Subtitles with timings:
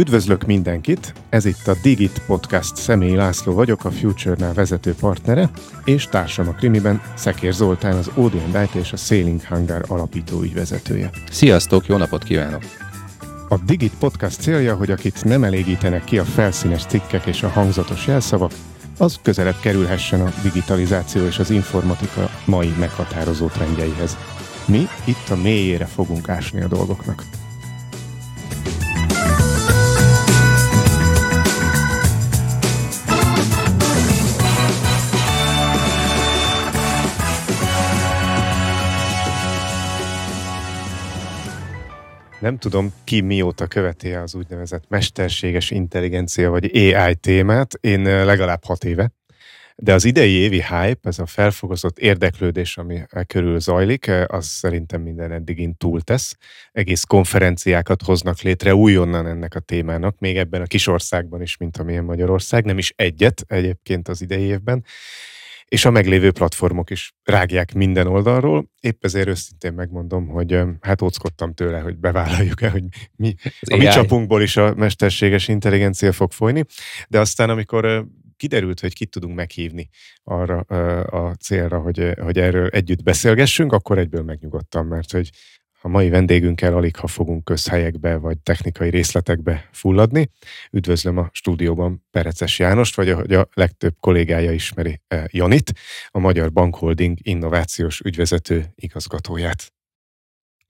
[0.00, 1.14] Üdvözlök mindenkit!
[1.28, 2.76] Ez itt a Digit Podcast.
[2.76, 5.50] Személyi László vagyok, a Future-nál vezető partnere,
[5.84, 11.10] és társam a krimiben Szekér Zoltán, az Odeon Light és a Sailing Hangar alapító ügyvezetője.
[11.30, 12.62] Sziasztok, jó napot kívánok!
[13.48, 18.06] A Digit Podcast célja, hogy akit nem elégítenek ki a felszínes cikkek és a hangzatos
[18.06, 18.52] jelszavak,
[18.98, 24.16] az közelebb kerülhessen a digitalizáció és az informatika mai meghatározó trendjeihez.
[24.66, 27.24] Mi itt a mélyére fogunk ásni a dolgoknak.
[42.40, 47.74] Nem tudom, ki mióta követi az úgynevezett mesterséges intelligencia vagy AI témát.
[47.80, 49.12] Én legalább hat éve.
[49.76, 55.02] De az idei évi hype, ez a felfogozott érdeklődés, ami e körül zajlik, az szerintem
[55.02, 56.36] minden eddigin túltesz.
[56.72, 61.76] Egész konferenciákat hoznak létre újonnan ennek a témának, még ebben a kis országban is, mint
[61.76, 64.84] amilyen Magyarország, nem is egyet egyébként az idei évben
[65.70, 68.70] és a meglévő platformok is rágják minden oldalról.
[68.80, 72.84] Épp ezért őszintén megmondom, hogy hát óckodtam tőle, hogy bevállaljuk-e, hogy
[73.16, 76.64] mi, a mi csapunkból is a mesterséges intelligencia fog folyni,
[77.08, 79.88] de aztán amikor kiderült, hogy kit tudunk meghívni
[80.22, 80.58] arra
[81.02, 85.30] a célra, hogy, hogy erről együtt beszélgessünk, akkor egyből megnyugodtam, mert hogy
[85.82, 90.30] a mai vendégünkkel alig ha fogunk közhelyekbe vagy technikai részletekbe fulladni.
[90.70, 95.72] Üdvözlöm a stúdióban Pereces Jánost, vagy ahogy a legtöbb kollégája ismeri eh, Janit,
[96.08, 99.72] a Magyar Bankholding innovációs ügyvezető igazgatóját.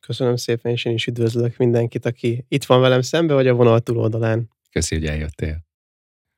[0.01, 3.81] Köszönöm szépen, és én is üdvözlök mindenkit, aki itt van velem szembe, vagy a vonal
[3.81, 4.51] túloldalán.
[4.71, 5.70] Köszi, hogy eljöttél.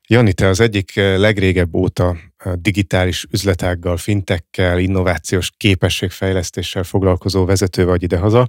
[0.09, 7.85] Jani, te az egyik eh, legrégebb óta eh, digitális üzletággal, fintekkel, innovációs képességfejlesztéssel foglalkozó vezető
[7.85, 8.49] vagy idehaza,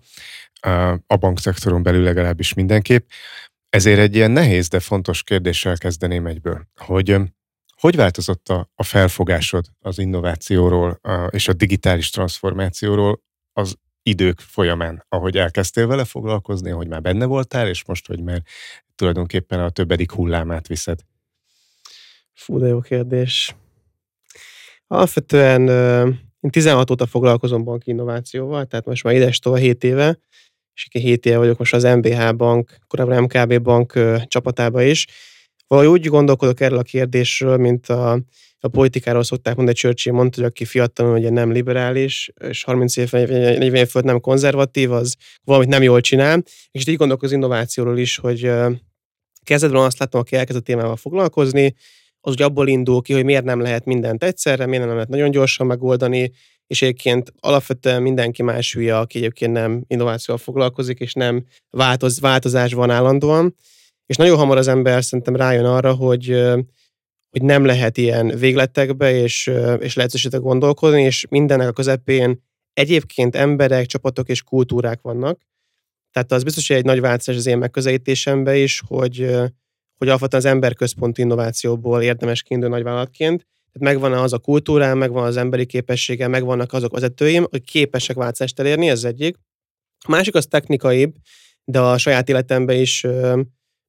[0.59, 3.09] eh, a bankszektoron belül legalábbis mindenképp.
[3.69, 7.17] Ezért egy ilyen nehéz, de fontos kérdéssel kezdeném egyből, hogy
[7.75, 10.99] hogy változott a, a felfogásod az innovációról
[11.29, 13.21] és a digitális transformációról
[13.53, 18.41] az idők folyamán, ahogy elkezdtél vele foglalkozni, ahogy már benne voltál, és most, hogy már
[18.95, 20.99] tulajdonképpen a többedik hullámát viszed?
[22.33, 23.55] Fú, de jó kérdés.
[24.87, 25.67] Alapvetően
[26.39, 30.19] én 16 óta foglalkozom banki innovációval, tehát most már ides tovább 7 éve,
[30.73, 35.07] és 7 éve vagyok most az MBH Bank, korábban MKB Bank csapatába is.
[35.67, 38.11] Valahogy úgy gondolkodok erről a kérdésről, mint a,
[38.59, 43.11] a politikáról szokták mondani, Churchill mondta, hogy aki fiatalon ugye nem liberális, és 30 év,
[43.11, 46.43] 40 év fölött nem konzervatív, az valamit nem jól csinál.
[46.71, 48.51] És így gondolok az innovációról is, hogy
[49.43, 51.75] kezdetben azt látom, aki elkezd a témával foglalkozni,
[52.25, 55.31] az ugye abból indul ki, hogy miért nem lehet mindent egyszerre, miért nem lehet nagyon
[55.31, 56.31] gyorsan megoldani,
[56.67, 62.73] és egyébként alapvetően mindenki más hülye, aki egyébként nem innovációval foglalkozik, és nem változ, változás
[62.73, 63.55] van állandóan.
[64.05, 66.27] És nagyon hamar az ember szerintem rájön arra, hogy,
[67.29, 73.85] hogy nem lehet ilyen végletekbe és, és lehetőségre gondolkodni, és mindennek a közepén egyébként emberek,
[73.85, 75.39] csapatok és kultúrák vannak.
[76.11, 79.35] Tehát az biztos, hogy egy nagy változás az én megközelítésemben is, hogy,
[80.03, 83.47] hogy alapvetően az emberközponti innovációból érdemes kiindulni nagyvállalatként.
[83.71, 88.59] Tehát megvan az a kultúrám, megvan az emberi képessége, megvannak azok vezetőim, hogy képesek változást
[88.59, 89.37] elérni, ez egyik.
[90.05, 91.15] A másik az technikaibb,
[91.63, 93.41] de a saját életemben is ö,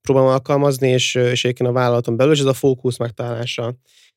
[0.02, 3.62] próbálom alkalmazni, és, és a vállalaton belül, és ez a fókusz megtalálása.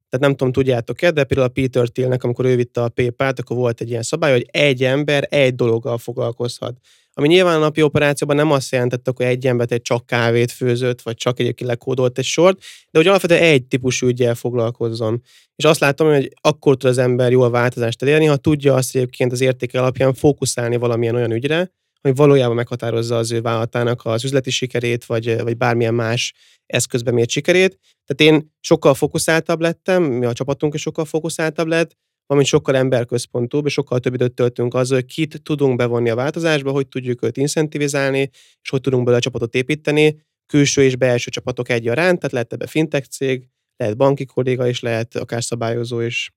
[0.09, 3.57] Tehát nem tudom, tudjátok-e, de például a Peter Thielnek, amikor ő vitte a PayPal-t, akkor
[3.57, 6.77] volt egy ilyen szabály, hogy egy ember egy dologgal foglalkozhat.
[7.17, 11.01] Ami nyilván a napi operációban nem azt jelentette, hogy egy ember egy csak kávét főzött,
[11.01, 12.57] vagy csak egyébként lekódolt egy sort,
[12.91, 15.21] de hogy alapvetően egy típusú ügyel foglalkozzon.
[15.55, 19.31] És azt látom, hogy akkor tud az ember jól változást elérni, ha tudja azt egyébként
[19.31, 24.49] az értéke alapján fókuszálni valamilyen olyan ügyre, hogy valójában meghatározza az ő vállalatának az üzleti
[24.49, 26.33] sikerét, vagy, vagy bármilyen más
[26.65, 27.79] eszközben mért sikerét.
[28.05, 33.65] Tehát én sokkal fókuszáltabb lettem, mi a csapatunk is sokkal fókuszáltabb lett, valamint sokkal emberközpontúbb,
[33.65, 37.37] és sokkal több időt töltünk azzal, hogy kit tudunk bevonni a változásba, hogy tudjuk őt
[37.37, 38.29] incentivizálni,
[38.61, 42.67] és hogy tudunk bele a csapatot építeni, külső és belső csapatok egyaránt, tehát lehet ebbe
[42.67, 43.47] fintech cég,
[43.77, 46.31] lehet banki kolléga is, lehet akár szabályozó is.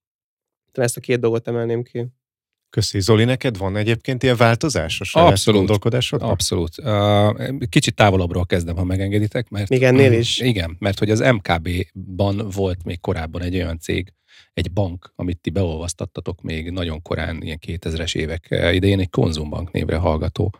[0.72, 2.06] Tehát ezt a két dolgot emelném ki.
[2.70, 3.00] Köszi.
[3.00, 6.30] Zoli, neked van egyébként ilyen változás a saját abszolút, gondolkodásodban?
[6.30, 6.74] Abszolút.
[7.68, 9.48] Kicsit távolabbról kezdem, ha megengeditek.
[9.48, 10.38] Mert, még ennél is?
[10.38, 14.12] Igen, mert hogy az MKB-ban volt még korábban egy olyan cég,
[14.52, 19.96] egy bank, amit ti beolvasztattatok még nagyon korán, ilyen 2000-es évek idején, egy konzumbank névre
[19.96, 20.54] hallgató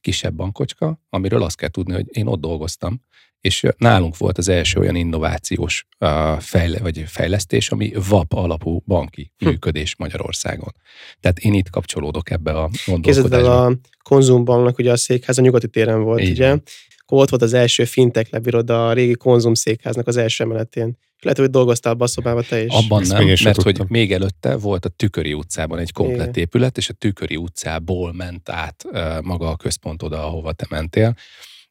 [0.00, 3.02] kisebb bankocska, amiről azt kell tudni, hogy én ott dolgoztam,
[3.42, 9.32] és nálunk volt az első olyan innovációs uh, fejle, vagy fejlesztés, ami VAP alapú banki
[9.38, 9.46] hm.
[9.46, 10.74] működés Magyarországon.
[11.20, 13.36] Tehát én itt kapcsolódok ebbe a gondolkodásba.
[13.36, 16.48] Kézzel a konzumbanknak ugye a székház a nyugati téren volt, Így ugye?
[16.48, 16.62] Van.
[16.98, 20.98] akkor ott volt az első fintech lebiroda a régi konzumszékháznak az első emeletén.
[21.20, 22.72] Lehet, hogy dolgoztál abban a szobában te is.
[22.72, 23.86] Abban Ezt nem, mert hogy tudtam.
[23.90, 26.42] még előtte volt a Tüköri utcában egy komplet Igen.
[26.42, 28.84] épület, és a Tüköri utcából ment át
[29.22, 31.14] maga a központ oda, ahova te mentél,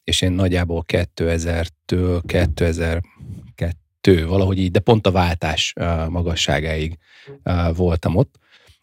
[0.03, 5.73] és én nagyjából 2000-től 2002, valahogy így, de pont a váltás
[6.09, 6.97] magasságáig
[7.73, 8.39] voltam ott,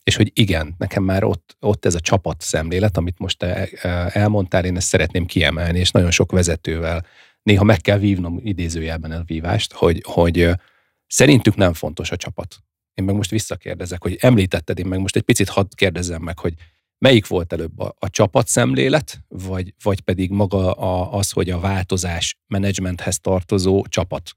[0.08, 3.88] és hogy igen, nekem már ott, ott ez a csapat szemlélet, amit most te ö,
[4.08, 7.06] elmondtál, én ezt szeretném kiemelni, és nagyon sok vezetővel
[7.42, 10.50] néha meg kell vívnom idézőjelben a vívást, hogy, hogy
[11.06, 12.56] szerintük nem fontos a csapat.
[12.94, 16.54] Én meg most visszakérdezek, hogy említetted, én meg most egy picit hadd kérdezzem meg, hogy
[16.98, 22.38] melyik volt előbb a, a csapatszemlélet, vagy, vagy pedig maga a, az, hogy a változás
[22.46, 24.30] menedzsmenthez tartozó csapat?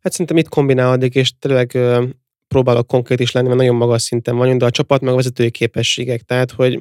[0.00, 2.04] Hát szerintem itt kombinálódik, és tényleg ö,
[2.48, 5.50] próbálok konkrét is lenni, mert nagyon magas szinten vagyunk, de a csapat meg a vezetői
[5.50, 6.22] képességek.
[6.22, 6.80] Tehát, hogy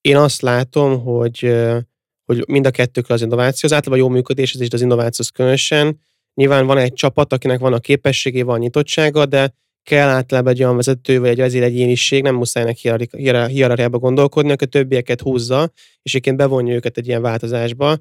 [0.00, 1.78] én azt látom, hogy, ö,
[2.24, 6.00] hogy mind a kettőkre az innováció, az általában jó működés, ez is az innováció különösen.
[6.34, 10.62] Nyilván van egy csapat, akinek van a képességé, van a nyitottsága, de kell általában egy
[10.62, 15.20] olyan vezető, vagy egy vezéregyéniség, nem muszáj neki hierarchi- hier- hierarchiába gondolkodni, aki a többieket
[15.20, 15.70] húzza,
[16.02, 17.98] és egyébként bevonja őket egy ilyen változásba.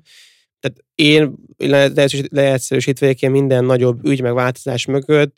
[0.59, 5.35] Tehát én le- leegyszerűs- leegyszerűsítve ilyen minden nagyobb ügy meg változás mögött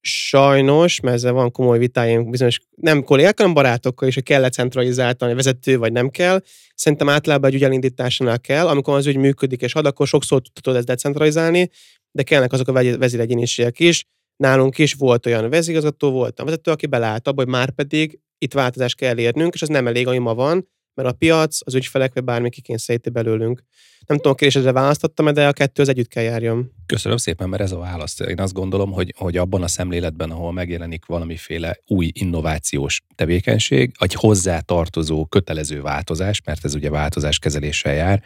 [0.00, 5.34] sajnos, mert ezzel van komoly vitáim bizonyos, nem kollégák, hanem barátokkal is, hogy kell centralizáltani,
[5.34, 6.42] vezető vagy nem kell.
[6.74, 10.86] Szerintem általában egy ügy kell, amikor az ügy működik és ad, akkor sokszor tudod ezt
[10.86, 11.70] decentralizálni,
[12.10, 14.04] de kellnek azok a vezéregyéniségek is.
[14.40, 18.52] Nálunk is volt olyan vezigazgató, volt a vezető, aki beleállt abba, hogy már pedig itt
[18.52, 22.14] változást kell érnünk, és az nem elég, ami ma van, mert a piac, az ügyfelek,
[22.14, 23.62] vagy bármi kikényszeríti belőlünk.
[24.06, 26.72] Nem tudom, a kérdésedre választottam, de a kettő az együtt kell járjon.
[26.86, 28.20] Köszönöm szépen, mert ez a válasz.
[28.20, 34.14] Én azt gondolom, hogy, hogy abban a szemléletben, ahol megjelenik valamiféle új innovációs tevékenység, egy
[34.14, 38.22] hozzá tartozó kötelező változás, mert ez ugye változás kezeléssel jár,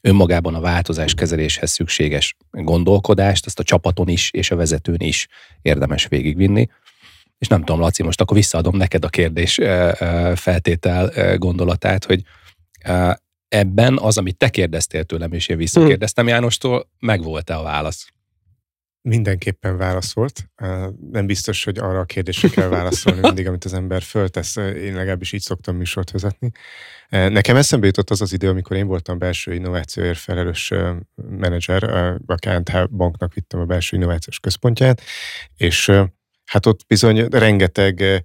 [0.00, 5.28] önmagában a változás kezeléshez szükséges gondolkodást, azt a csapaton is és a vezetőn is
[5.62, 6.68] érdemes végigvinni.
[7.38, 9.60] És nem tudom, Laci, most akkor visszaadom neked a kérdés
[10.34, 12.22] feltétel gondolatát, hogy
[13.48, 18.08] ebben az, amit te kérdeztél tőlem, és én visszakérdeztem Jánostól, megvolt-e a válasz?
[19.08, 20.50] Mindenképpen válaszolt.
[21.10, 24.56] Nem biztos, hogy arra a kérdésre kell válaszolni mindig, amit az ember föltesz.
[24.56, 26.50] Én legalábbis így szoktam műsort vezetni.
[27.08, 30.72] Nekem eszembe jutott az az idő, amikor én voltam belső innovációért felelős
[31.14, 31.84] menedzser,
[32.26, 35.00] a KNTH banknak vittem a belső innovációs központját,
[35.56, 35.90] és
[36.44, 38.24] hát ott bizony rengeteg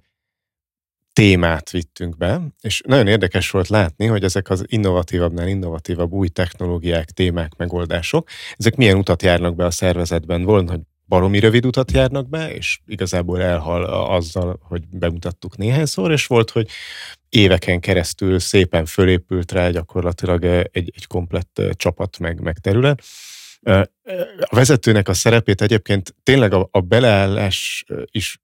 [1.12, 7.10] témát vittünk be, és nagyon érdekes volt látni, hogy ezek az innovatívabbnál innovatívabb új technológiák,
[7.10, 10.42] témák, megoldások, ezek milyen utat járnak be a szervezetben.
[10.42, 16.26] Volt, hogy baromi rövid utat járnak be, és igazából elhal azzal, hogy bemutattuk néhányszor, és
[16.26, 16.68] volt, hogy
[17.28, 23.02] éveken keresztül szépen fölépült rá gyakorlatilag egy, egy komplett csapat meg, meg terület.
[24.40, 28.40] A vezetőnek a szerepét egyébként tényleg a, a beleállás is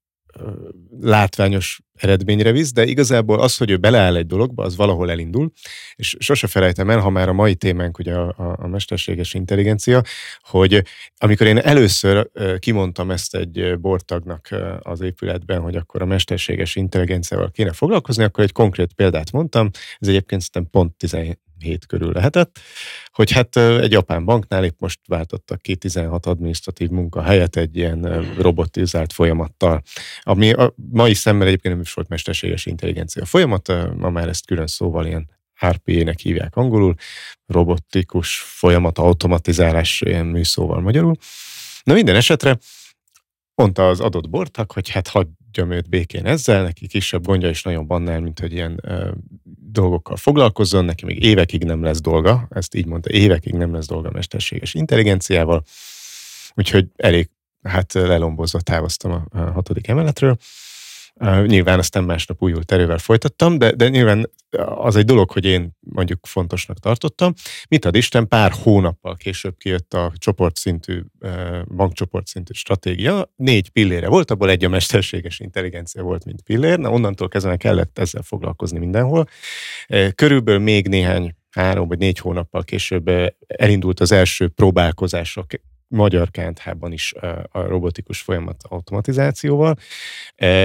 [1.01, 5.51] látványos eredményre visz, de igazából az, hogy ő beleáll egy dologba, az valahol elindul,
[5.95, 10.01] és sose felejtem el, ha már a mai témánk ugye a, a, a mesterséges intelligencia,
[10.41, 10.83] hogy
[11.17, 17.73] amikor én először kimondtam ezt egy bortagnak az épületben, hogy akkor a mesterséges intelligenciával kéne
[17.73, 19.69] foglalkozni, akkor egy konkrét példát mondtam,
[19.99, 21.39] ez egyébként szerintem pont 17
[21.87, 22.59] körül lehetett,
[23.11, 29.13] hogy hát egy japán banknál épp most váltottak ki 16 adminisztratív munkahelyet egy ilyen robotizált
[29.13, 29.81] folyamattal,
[30.21, 34.67] ami a mai szemmel egyébként nem is volt mesterséges intelligencia folyamat, ma már ezt külön
[34.67, 35.29] szóval ilyen
[35.65, 36.95] RPA-nek hívják angolul,
[37.45, 41.15] robotikus folyamat automatizálás ilyen műszóval magyarul.
[41.83, 42.57] Na minden esetre
[43.55, 45.07] mondta az adott bortak, hogy hát
[45.51, 49.11] hagyjam őt békén ezzel, neki kisebb gondja is nagyon bannál, mint hogy ilyen ö,
[49.71, 54.11] dolgokkal foglalkozzon, neki még évekig nem lesz dolga, ezt így mondta, évekig nem lesz dolga
[54.11, 55.63] mesterséges intelligenciával,
[56.53, 57.29] úgyhogy elég
[57.63, 60.37] hát lelombozva távoztam a hatodik emeletről.
[61.45, 64.29] Nyilván aztán másnap újult erővel folytattam, de, de nyilván
[64.75, 67.33] az egy dolog, hogy én mondjuk fontosnak tartottam.
[67.69, 71.01] Mit ad Isten, pár hónappal később kijött a csoportszintű,
[71.75, 73.33] bankcsoportszintű stratégia.
[73.35, 76.79] Négy pillére volt, abból egy a mesterséges intelligencia volt, mint pillér.
[76.79, 79.27] Na, onnantól kezdve kellett ezzel foglalkozni mindenhol.
[80.15, 83.09] Körülbelül még néhány három vagy négy hónappal később
[83.47, 85.45] elindult az első próbálkozások
[85.87, 87.13] magyar KNTH-ban is
[87.51, 89.75] a robotikus folyamat automatizációval,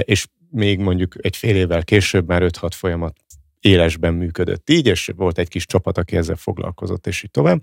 [0.00, 3.16] és még mondjuk egy fél évvel később már 5-6 folyamat
[3.61, 7.62] élesben működött így, és volt egy kis csapat, aki ezzel foglalkozott, és így tovább.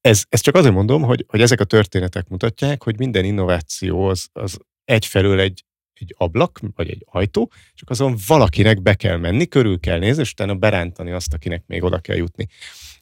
[0.00, 4.28] Ez, ez csak azért mondom, hogy, hogy ezek a történetek mutatják, hogy minden innováció az,
[4.32, 9.80] az egyfelől egy, egy ablak, vagy egy ajtó, csak azon valakinek be kell menni, körül
[9.80, 12.48] kell nézni, és utána berántani azt, akinek még oda kell jutni.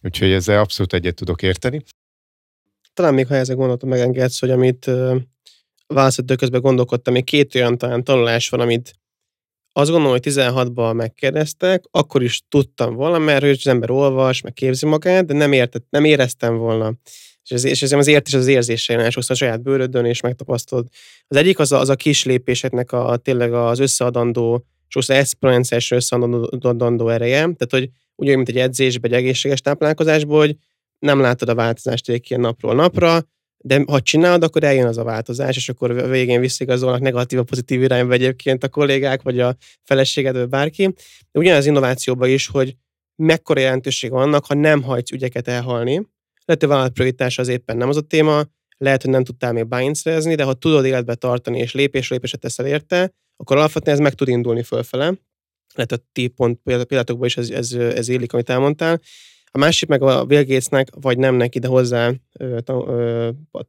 [0.02, 1.82] Úgyhogy ezzel abszolút egyet tudok érteni.
[2.94, 4.90] Talán még ha ezzel gondolatot megengedsz, hogy amit
[5.86, 8.94] választott közben gondolkodtam, még két olyan talán tanulás van, amit
[9.76, 14.86] azt gondolom, hogy 16-ban megkérdeztek, akkor is tudtam volna, mert az ember olvas, meg képzi
[14.86, 16.92] magát, de nem, értett, nem éreztem volna.
[17.44, 20.86] És ez, és ez az ért is az érzéseim, sokszor a saját bőrödön, és megtapasztolod.
[21.26, 27.08] Az egyik az a, az a kis lépéseknek a, tényleg az összeadandó, sokszor exponenciális összeadandó
[27.08, 27.38] ereje.
[27.38, 30.56] Tehát, hogy úgy, mint egy edzésben, egy egészséges táplálkozásból, hogy
[30.98, 33.22] nem látod a változást egy ilyen napról napra,
[33.66, 37.42] de ha csinálod, akkor eljön az a változás, és akkor a végén visszigazolnak negatív, a
[37.42, 40.94] pozitív irányba egyébként a kollégák, vagy a feleséged, vagy bárki.
[41.32, 42.76] De ugyanaz innovációban is, hogy
[43.16, 45.92] mekkora jelentőség vannak, ha nem hagysz ügyeket elhalni.
[46.44, 48.44] Lehet, hogy vállalat prioritás az éppen nem az a téma,
[48.76, 52.38] lehet, hogy nem tudtál még buy szerezni, de ha tudod életbe tartani, és lépés lépésre
[52.38, 55.14] teszel érte, akkor alapvetően ez meg tud indulni fölfele.
[55.74, 59.00] Lehet, a ti pont példátokban is ez, ez, ez élik, amit elmondtál.
[59.56, 62.12] A másik meg a Bill Gatesnek, vagy nem neki, de hozzá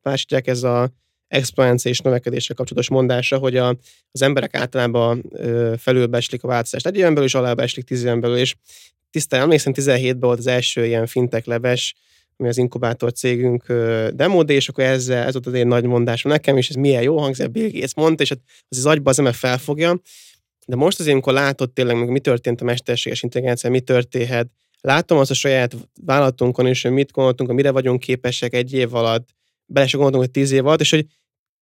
[0.01, 0.91] társítják ez a
[1.27, 3.67] exponenciális növekedéssel kapcsolatos mondása, hogy a,
[4.11, 6.87] az emberek általában ö, felülbeslik a változást.
[6.87, 8.55] Egy éven belül is alábeslik tíz éven belül, és
[9.09, 11.95] tisztán emlékszem, 17-ben volt az első ilyen fintech leves,
[12.37, 13.65] ami az inkubátor cégünk
[14.13, 17.17] demo, és akkor ezzel, ez volt az én nagy mondásom nekem, és ez milyen jó
[17.17, 19.99] hangzik, Bill Gates mondta, és hát az az agyba az ember felfogja.
[20.67, 24.47] De most azért, amikor látod tényleg, mi történt a mesterséges intelligencia, mi történhet,
[24.85, 25.75] látom azt a saját
[26.05, 29.29] vállalatunkon is, hogy mit gondoltunk, mire vagyunk képesek egy év alatt,
[29.65, 31.05] bele se gondoltunk, hogy tíz év alatt, és hogy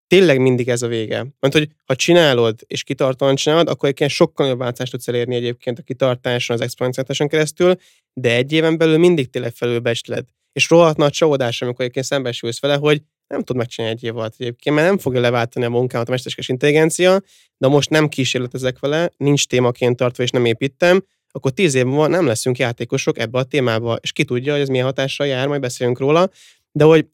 [0.08, 1.26] tényleg mindig ez a vége.
[1.40, 5.80] Mert hogy ha csinálod, és kitartóan csinálod, akkor egyébként sokkal nagyobb változást tudsz elérni egyébként
[5.80, 7.76] a kitartáson, az exponenciálisan keresztül,
[8.14, 10.26] de egy éven belül mindig tényleg felülbesled.
[10.52, 14.36] És rohadt nagy csalódás, amikor egyébként szembesülsz vele, hogy nem tud megcsinálni egy év alatt
[14.38, 17.22] egyébként, mert nem fogja leváltani a munkámat a mesterséges intelligencia,
[17.58, 21.04] de most nem kísérletezek vele, nincs témaként tartva, és nem építem,
[21.36, 24.68] akkor tíz év múlva nem leszünk játékosok ebbe a témába, és ki tudja, hogy ez
[24.68, 26.30] milyen hatással jár, majd beszélünk róla,
[26.72, 27.08] de hogy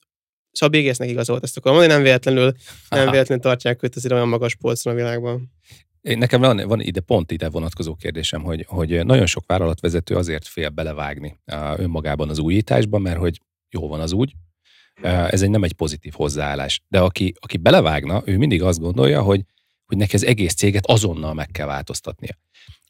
[0.52, 2.54] Szóval Bégésznek igazolt ezt akkor mondani, nem véletlenül,
[2.90, 5.52] nem véletlenül tartják őt azért olyan magas polcon a világban.
[6.02, 10.70] Nekem van, van ide pont ide vonatkozó kérdésem, hogy, hogy nagyon sok vállalatvezető azért fél
[10.70, 11.40] belevágni
[11.76, 14.34] önmagában az újításban, mert hogy jó van az úgy,
[15.02, 16.82] ez egy nem egy pozitív hozzáállás.
[16.88, 19.42] De aki, aki belevágna, ő mindig azt gondolja, hogy,
[19.86, 22.38] hogy neki az egész céget azonnal meg kell változtatnia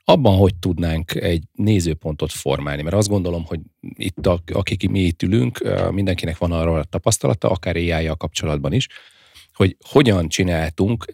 [0.09, 5.63] abban, hogy tudnánk egy nézőpontot formálni, mert azt gondolom, hogy itt, akik mi itt ülünk,
[5.91, 8.87] mindenkinek van arról a tapasztalata, akár ai kapcsolatban is,
[9.53, 11.05] hogy hogyan csináltunk,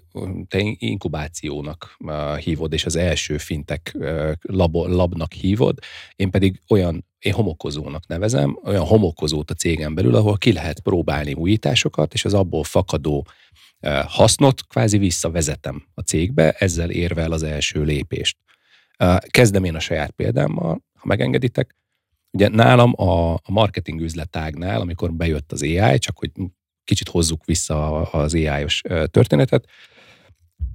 [0.47, 1.97] te inkubációnak
[2.39, 3.97] hívod, és az első fintek
[4.41, 5.79] lab, labnak hívod,
[6.15, 11.33] én pedig olyan, én homokozónak nevezem, olyan homokozót a cégen belül, ahol ki lehet próbálni
[11.33, 13.27] újításokat, és az abból fakadó
[14.07, 18.37] hasznot kvázi visszavezetem a cégbe, ezzel érvel az első lépést.
[19.27, 21.75] Kezdem én a saját példámmal, ha megengeditek.
[22.31, 26.31] Ugye nálam a, marketing üzletágnál, amikor bejött az AI, csak hogy
[26.83, 29.65] kicsit hozzuk vissza az AI-os történetet,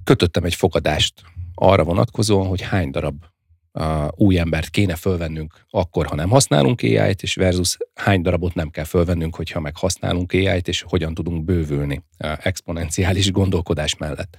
[0.03, 1.21] kötöttem egy fogadást
[1.53, 3.23] arra vonatkozóan, hogy hány darab
[4.09, 8.83] új embert kéne fölvennünk akkor, ha nem használunk AI-t, és versus hány darabot nem kell
[8.83, 14.37] fölvennünk, hogyha meg használunk AI-t, és hogyan tudunk bővülni exponenciális gondolkodás mellett.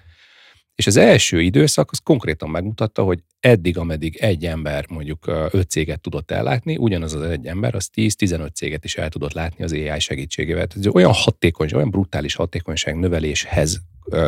[0.75, 6.01] És az első időszak az konkrétan megmutatta, hogy eddig, ameddig egy ember mondjuk öt céget
[6.01, 10.01] tudott ellátni, ugyanaz az egy ember az 10-15 céget is el tudott látni az AI
[10.01, 10.67] segítségével.
[10.67, 13.81] Tehát olyan hatékony, olyan brutális hatékonyság növeléshez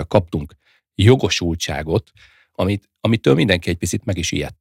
[0.08, 0.54] kaptunk
[0.94, 2.10] jogosultságot,
[2.52, 4.56] amit, amitől mindenki egy picit meg is ijedt.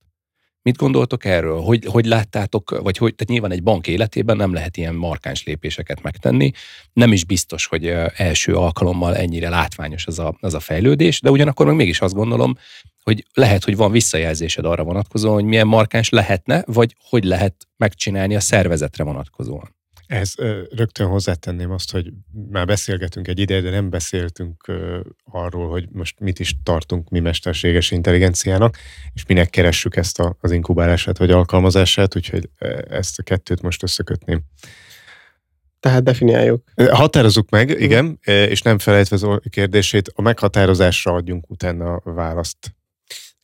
[0.63, 1.61] Mit gondoltok erről?
[1.61, 6.01] Hogy, hogy láttátok, vagy hogy, tehát nyilván egy bank életében nem lehet ilyen markáns lépéseket
[6.01, 6.51] megtenni.
[6.93, 11.65] Nem is biztos, hogy első alkalommal ennyire látványos az a, az a fejlődés, de ugyanakkor
[11.65, 12.57] meg mégis azt gondolom,
[13.03, 18.35] hogy lehet, hogy van visszajelzésed arra vonatkozóan, hogy milyen markáns lehetne, vagy hogy lehet megcsinálni
[18.35, 19.75] a szervezetre vonatkozóan.
[20.13, 20.33] Ez
[20.69, 22.11] rögtön hozzátenném azt, hogy
[22.51, 24.71] már beszélgetünk egy ideje, de nem beszéltünk
[25.23, 28.77] arról, hogy most mit is tartunk mi mesterséges intelligenciának,
[29.13, 32.49] és minek keressük ezt a, az inkubálását vagy alkalmazását, úgyhogy
[32.89, 34.41] ezt a kettőt most összekötném.
[35.79, 36.63] Tehát definiáljuk.
[36.91, 37.81] Határozzuk meg, mhm.
[37.81, 42.75] igen, és nem felejtve az kérdését, a meghatározásra adjunk utána a választ.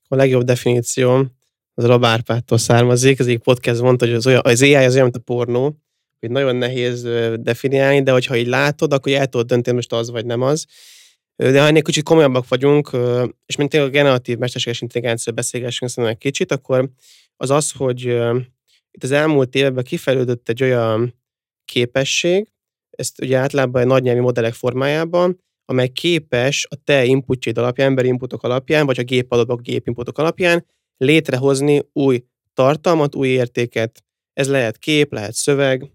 [0.07, 1.25] A legjobb definíció
[1.73, 5.15] az Rabárpától származik, az egyik podcast mondta, hogy az, olyan, az AI az olyan, mint
[5.15, 5.77] a pornó,
[6.19, 7.01] hogy nagyon nehéz
[7.35, 10.65] definiálni, de hogyha így látod, akkor el tudod dönteni, most az vagy nem az.
[11.35, 12.97] De ha ennél kicsit komolyabbak vagyunk,
[13.45, 16.89] és mint a generatív mesterséges intelligencia beszélgessünk szerintem egy kicsit, akkor
[17.38, 18.03] az az, hogy
[18.91, 21.21] itt az elmúlt években kifejlődött egy olyan
[21.65, 22.51] képesség,
[22.89, 28.43] ezt ugye általában egy nagy modellek formájában, amely képes a te inputjaid alapján, emberi inputok
[28.43, 30.65] alapján, vagy a gép adatban gép inputok alapján
[30.97, 32.23] létrehozni új
[32.53, 34.03] tartalmat, új értéket.
[34.33, 35.91] Ez lehet kép, lehet szöveg,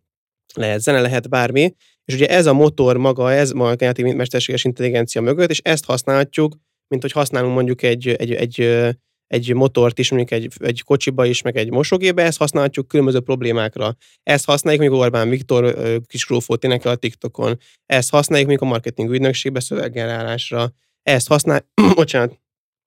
[0.57, 4.65] lehet zene, lehet bármi, és ugye ez a motor maga, ez maga a kreatív mesterséges
[4.65, 6.57] intelligencia mögött, és ezt használhatjuk,
[6.89, 8.87] mint hogy használunk mondjuk egy, egy, egy,
[9.27, 13.97] egy motort is, mondjuk egy, egy kocsiba is, meg egy mosógébe, ezt használhatjuk különböző problémákra.
[14.23, 17.59] Ezt használjuk mondjuk Orbán Viktor kis krófót énekel a TikTokon.
[17.87, 20.73] Ezt használjuk mondjuk a marketing ügynökségbe szöveggenerálásra.
[21.03, 22.39] Ezt használ, bocsánat,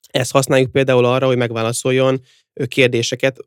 [0.07, 2.21] ezt használjuk például arra, hogy megválaszoljon
[2.67, 3.37] kérdéseket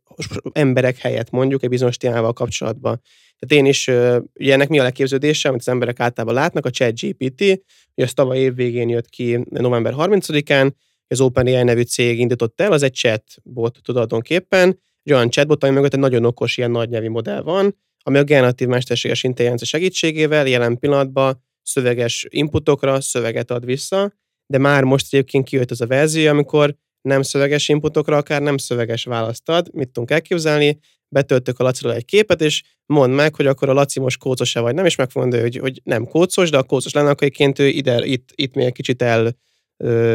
[0.52, 3.00] emberek helyett mondjuk egy bizonyos témával kapcsolatban.
[3.38, 3.86] Tehát én is,
[4.34, 8.12] ugye ennek mi a leképződése, amit az emberek általában látnak, a chat GPT, ugye ez
[8.12, 10.70] tavaly év végén jött ki november 30-án,
[11.08, 15.94] az OpenAI nevű cég indított el, az egy chatbot tulajdonképpen, egy olyan chatbot, ami mögött
[15.94, 20.78] egy nagyon okos ilyen nagy nyelvi modell van, ami a generatív mesterséges intelligencia segítségével jelen
[20.78, 24.12] pillanatban szöveges inputokra szöveget ad vissza,
[24.50, 29.04] de már most egyébként kijött az a verzió, amikor nem szöveges inputokra, akár nem szöveges
[29.04, 29.68] választ ad.
[29.72, 30.78] Mit tudunk elképzelni?
[31.08, 34.74] Betöltök a Laciról egy képet, és mondd meg, hogy akkor a Laci most kócos-e vagy
[34.74, 37.66] nem, és meg fogom hogy, hogy nem kócos, de a kócos lenne, akkor egyébként ő
[37.66, 39.36] ide, itt, itt még egy kicsit el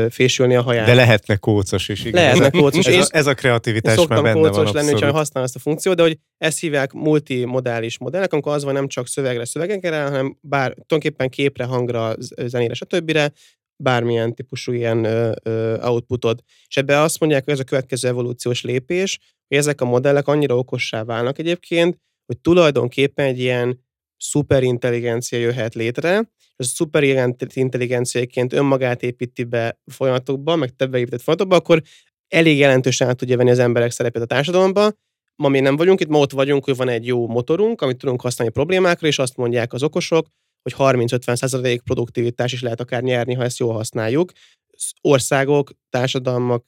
[0.10, 0.86] fésülni a haját.
[0.86, 2.24] De lehetne kócos is, igen.
[2.24, 2.86] Lehetne kócos.
[2.86, 5.96] ez, a, ez a kreativitás már benne kócos van lenni, hogyha használom ezt a funkciót,
[5.96, 10.68] de hogy ezt hívják multimodális modellnek, amikor az van nem csak szövegre, szövegekre, hanem bár
[10.70, 12.14] tulajdonképpen képre, hangra,
[12.46, 13.18] zenére, stb
[13.78, 16.44] bármilyen típusú ilyen ö, outputot.
[16.68, 20.58] És ebbe azt mondják, hogy ez a következő evolúciós lépés, hogy ezek a modellek annyira
[20.58, 23.84] okossá válnak egyébként, hogy tulajdonképpen egy ilyen
[24.18, 31.82] szuperintelligencia jöhet létre, és a szuperintelligenciaként önmagát építi be folyamatokba, meg te beépített folyamatokba, akkor
[32.28, 34.92] elég jelentősen át tudja venni az emberek szerepét a társadalomba.
[35.36, 38.22] Ma mi nem vagyunk itt, ma ott vagyunk, hogy van egy jó motorunk, amit tudunk
[38.22, 40.28] használni problémákra, és azt mondják az okosok,
[40.74, 44.32] hogy 30-50 produktivitás is lehet akár nyerni, ha ezt jól használjuk.
[45.02, 46.66] Országok, társadalmak,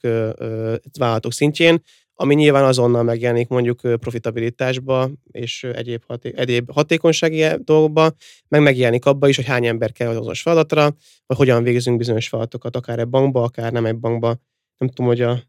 [0.99, 1.81] vállalatok szintjén,
[2.19, 8.11] ami nyilván azonnal megjelenik mondjuk profitabilitásba és egyéb, haté- egyéb hatékonysági dolgokba,
[8.47, 10.95] meg megjelenik abba is, hogy hány ember kell az azonos feladatra,
[11.25, 14.37] vagy hogyan végzünk bizonyos feladatokat, akár egy bankba, akár nem egy bankba.
[14.77, 15.43] Nem tudom, hogy a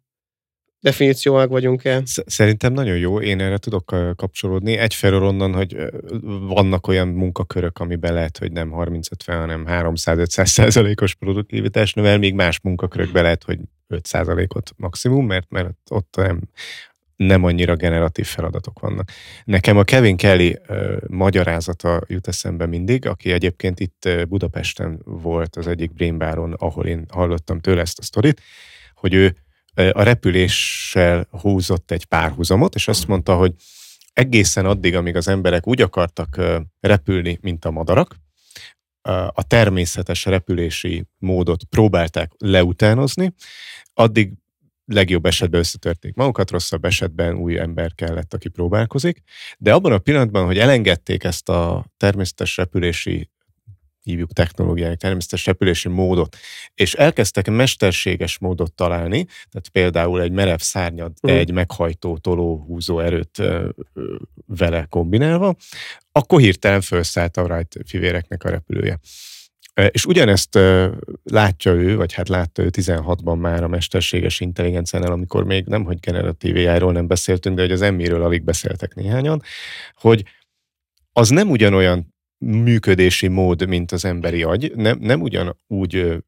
[0.81, 2.03] definícióak vagyunk-e?
[2.05, 3.85] Szerintem nagyon jó, én erre tudok
[4.17, 4.77] kapcsolódni.
[4.77, 5.77] Egyfelől onnan, hogy
[6.41, 12.61] vannak olyan munkakörök, amiben lehet, hogy nem 30-50, hanem 300-500 százalékos produktivitás növel, még más
[12.61, 16.41] munkakörökben lehet, hogy 5 százalékot maximum, mert, mert ott nem,
[17.17, 19.11] nem annyira generatív feladatok vannak.
[19.45, 25.67] Nekem a Kevin Kelly uh, magyarázata jut eszembe mindig, aki egyébként itt Budapesten volt az
[25.67, 28.41] egyik Brainbaron, ahol én hallottam tőle ezt a sztorit,
[28.95, 29.37] hogy ő
[29.79, 33.55] a repüléssel húzott egy párhuzamot, és azt mondta, hogy
[34.13, 36.41] egészen addig, amíg az emberek úgy akartak
[36.81, 38.17] repülni, mint a madarak,
[39.33, 43.35] a természetes repülési módot próbálták leutánozni,
[43.95, 44.33] addig
[44.85, 49.23] legjobb esetben összetörték magukat, rosszabb esetben új ember kellett, aki próbálkozik,
[49.59, 53.31] de abban a pillanatban, hogy elengedték ezt a természetes repülési
[54.09, 56.37] hívjuk technológiának, természetes repülési módot,
[56.75, 61.37] és elkezdtek mesterséges módot találni, tehát például egy merev szárnyad, de mm.
[61.37, 63.43] egy meghajtó, toló, húzó erőt
[64.47, 65.55] vele kombinálva,
[66.13, 68.99] akkor hirtelen felszállt a Wright fivéreknek a repülője.
[69.91, 70.59] És ugyanezt
[71.25, 76.01] látja ő, vagy hát látta ő 16-ban már a mesterséges intelligenciánál, amikor még nem, hogy
[76.01, 79.43] generatív AI-ról nem beszéltünk, de hogy az emmiről alig beszéltek néhányan,
[79.95, 80.25] hogy
[81.13, 84.73] az nem ugyanolyan működési mód, mint az emberi agy.
[84.75, 86.25] Nem, nem ugyanúgy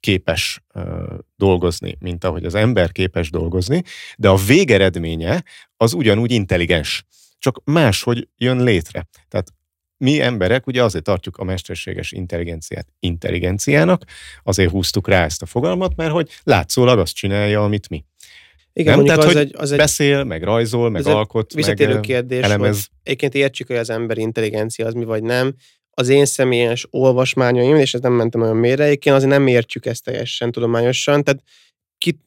[0.00, 0.62] képes
[1.36, 3.82] dolgozni, mint ahogy az ember képes dolgozni,
[4.16, 5.44] de a végeredménye
[5.76, 7.04] az ugyanúgy intelligens,
[7.38, 9.08] csak máshogy jön létre.
[9.28, 9.48] Tehát
[9.96, 14.04] mi emberek ugye azért tartjuk a mesterséges intelligenciát intelligenciának,
[14.42, 18.04] azért húztuk rá ezt a fogalmat, mert hogy látszólag azt csinálja, amit mi.
[18.72, 19.04] Igen, nem?
[19.04, 22.76] Tehát, az hogy egy, az egy, beszél, meg rajzol, meg alkot, visszatérő meg kérdés, elemez.
[22.76, 25.54] Hogy egyébként értsük, hogy az emberi intelligencia az mi vagy nem.
[25.90, 30.04] Az én személyes olvasmányaim, és ez nem mentem olyan mélyre, egyébként azért nem értjük ezt
[30.04, 31.24] teljesen tudományosan.
[31.24, 31.42] Tehát
[31.98, 32.18] ki,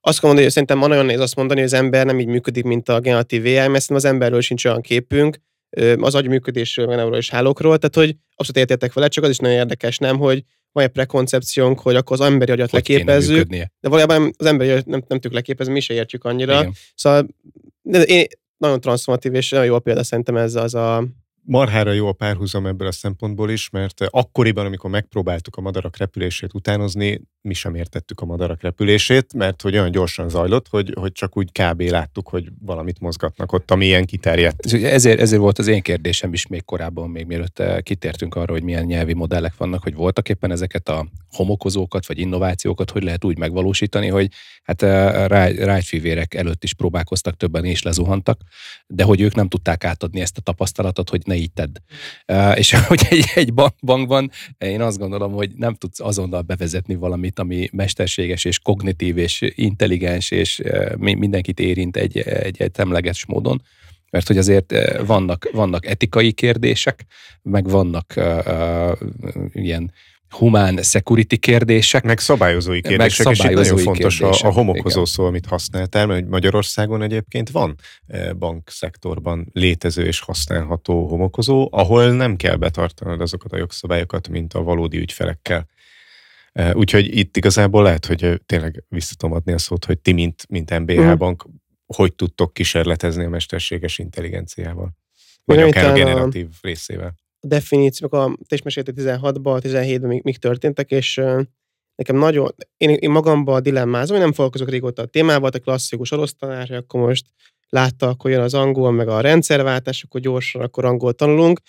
[0.00, 2.88] azt mondani, hogy szerintem nagyon nehéz azt mondani, hogy az ember nem így működik, mint
[2.88, 5.38] a generatív AI, mert az emberről sincs olyan képünk,
[5.96, 9.56] az agy működésről, meg és hálókról, tehát hogy abszolút értétek vele, csak az is nagyon
[9.56, 14.30] érdekes, nem, hogy van egy prekoncepciónk, hogy akkor az emberi agyat hogy leképezzük, de valójában
[14.36, 16.58] az emberi agyat nem, nem tudjuk leképezni, mi se értjük annyira.
[16.58, 16.72] Igen.
[16.94, 17.26] Szóval
[17.82, 21.04] de én, nagyon transformatív, és nagyon jó példa szerintem ez az a
[21.42, 26.54] marhára jó a párhuzam ebből a szempontból is, mert akkoriban, amikor megpróbáltuk a madarak repülését
[26.54, 31.36] utánozni, mi sem értettük a madarak repülését, mert hogy olyan gyorsan zajlott, hogy, hogy csak
[31.36, 31.80] úgy kb.
[31.80, 34.72] láttuk, hogy valamit mozgatnak ott, ami ilyen kiterjedt.
[34.72, 38.62] Ezért, ezért volt az én kérdésem is még korábban, még mielőtt eh, kitértünk arra, hogy
[38.62, 43.38] milyen nyelvi modellek vannak, hogy voltak éppen ezeket a homokozókat, vagy innovációkat, hogy lehet úgy
[43.38, 44.28] megvalósítani, hogy
[44.62, 45.26] hát eh,
[45.56, 48.40] rájfivérek előtt is próbálkoztak, többen és lezuhantak,
[48.86, 51.76] de hogy ők nem tudták átadni ezt a tapasztalatot, hogy ne így tedd.
[52.24, 56.94] Eh, és hogy egy, egy bankban én azt gondolom, hogy nem tudsz azonnal bevezetni
[57.34, 60.62] valamit, ami mesterséges és kognitív és intelligens és
[60.96, 63.62] mindenkit érint egy, egy, egy temleges módon,
[64.10, 64.74] mert hogy azért
[65.06, 67.04] vannak, vannak etikai kérdések,
[67.42, 68.98] meg vannak uh, uh,
[69.52, 69.92] ilyen
[70.28, 72.02] humán security kérdések.
[72.04, 75.46] Meg szabályozói kérdések, meg szabályozói és itt nagyon fontos kérdések, a, a homokozó szó, amit
[75.46, 77.74] használtál, mert Magyarországon egyébként van
[78.38, 84.98] bankszektorban létező és használható homokozó, ahol nem kell betartanod azokat a jogszabályokat, mint a valódi
[84.98, 85.66] ügyfelekkel.
[86.72, 91.00] Úgyhogy itt igazából lehet, hogy tényleg visszatom adni a szót, hogy ti, mint, mint MBH.
[91.00, 91.16] Mhm.
[91.16, 91.46] bank,
[91.86, 94.90] hogy tudtok kísérletezni a mesterséges intelligenciával?
[95.44, 97.14] Vagy akár a generatív a részével.
[97.40, 101.20] A definíciók, a, te is meséltél 16-ban, 17-ben mik, mik történtek, és
[101.94, 106.34] nekem nagyon, én, én magamban dilemmázom, én nem foglalkozok régóta a témával, a klasszikus orosz
[106.34, 107.26] tanár, akkor most
[107.68, 111.60] látta, akkor jön az angol, meg a rendszerváltás, akkor gyorsan, akkor angol tanulunk,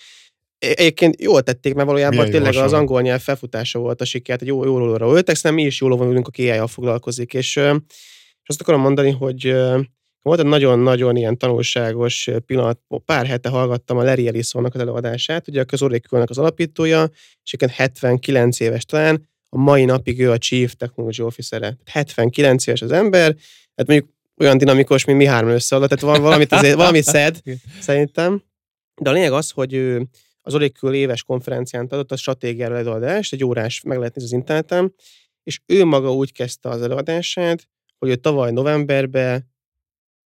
[0.62, 4.48] Egyébként jól tették, mert valójában Milyen tényleg az angol nyelv felfutása volt a sikert, egy
[4.48, 7.34] jó, jó róla öltek, szerintem mi is jól ülünk, aki ai foglalkozik.
[7.34, 9.54] És, és azt akarom mondani, hogy
[10.22, 15.60] volt egy nagyon-nagyon ilyen tanulságos pillanat, pár hete hallgattam a Larry Ellisonnak az előadását, ugye
[15.60, 17.10] a közorékülnek az alapítója,
[17.42, 21.76] és 79 éves talán, a mai napig ő a Chief Technology Officer-e.
[21.84, 23.36] 79 éves az ember,
[23.76, 27.40] hát mondjuk olyan dinamikus, mint mi három összeadott, tehát van valamit, azért, valami szed,
[27.80, 28.42] szerintem.
[29.00, 30.08] De a lényeg az, hogy ő
[30.42, 34.94] az Oracle éves konferencián adott a stratégiára előadást, egy órás meg lehet nézni az interneten,
[35.42, 39.50] és ő maga úgy kezdte az előadását, hogy ő tavaly novemberben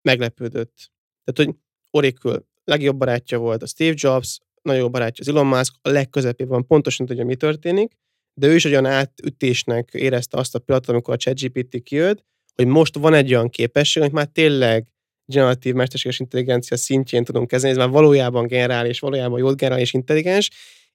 [0.02, 0.92] meglepődött.
[1.24, 5.90] Tehát, hogy Oracle legjobb barátja volt a Steve Jobs, nagyon barátja az Elon Musk, a
[5.90, 7.98] legközepében pontosan tudja, mi történik,
[8.34, 12.96] de ő is olyan átütésnek érezte azt a pillanatot, amikor a ChatGPT kijött, hogy most
[12.96, 14.88] van egy olyan képesség, hogy már tényleg
[15.30, 20.50] generatív mesterséges intelligencia szintjén tudunk kezelni, ez már valójában generális, valójában jó generális intelligens,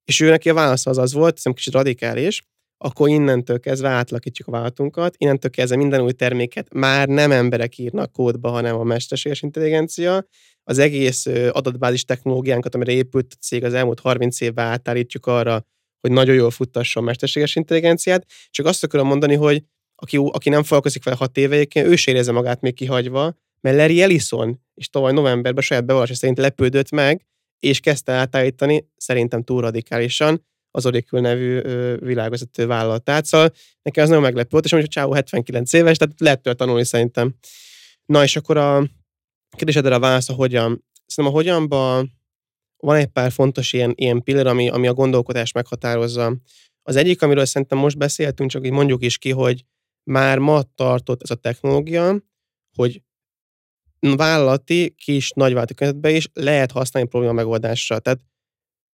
[0.05, 2.43] és ő neki a válasz az az volt, szerintem kicsit radikális,
[2.79, 8.13] akkor innentől kezdve átlakítjuk a vállalatunkat, innentől kezdve minden új terméket már nem emberek írnak
[8.13, 10.27] kódba, hanem a mesterséges intelligencia.
[10.65, 15.67] Az egész adatbázis technológiánkat, amire épült a cég az elmúlt 30 évben átállítjuk arra,
[16.01, 18.27] hogy nagyon jól futtasson a mesterséges intelligenciát.
[18.51, 19.63] Csak azt akarom mondani, hogy
[19.97, 24.03] aki, aki nem foglalkozik vele hat éve, ő se érezze magát még kihagyva, mert Larry
[24.03, 27.27] Ellison is tavaly novemberben saját bevallása szerint lepődött meg,
[27.59, 31.61] és kezdte átállítani, szerintem túl radikálisan, az Oracle nevű
[31.97, 33.25] világvezető vállalatát.
[33.25, 36.85] Szóval nekem az nagyon meglepő volt, és mondjuk Csáó 79 éves, tehát lehet tőle tanulni
[36.85, 37.35] szerintem.
[38.07, 38.89] Na és akkor a
[39.57, 40.85] kérdésedre a válasz a hogyan.
[41.07, 42.13] Szerintem a hogyanban
[42.77, 46.37] van egy pár fontos ilyen, ilyen pillanat, ami, ami a gondolkodást meghatározza.
[46.83, 49.65] Az egyik, amiről szerintem most beszéltünk, csak így mondjuk is ki, hogy
[50.11, 52.23] már ma tartott ez a technológia,
[52.77, 53.03] hogy
[54.13, 57.99] vállalati kis nagyvállalati környezetben is lehet használni probléma megoldásra.
[57.99, 58.21] Tehát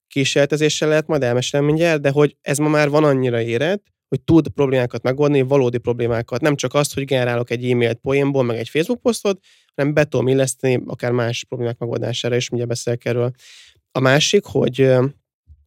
[0.06, 4.48] kísérletezéssel lehet majd elmesélni mindjárt, de hogy ez ma már van annyira érett, hogy tud
[4.48, 6.40] problémákat megoldani, valódi problémákat.
[6.40, 9.44] Nem csak azt, hogy generálok egy e-mailt poénból, meg egy Facebook posztot,
[9.74, 13.30] hanem be tudom illeszteni akár más problémák megoldására, és mindjárt beszélek erről.
[13.92, 14.78] A másik, hogy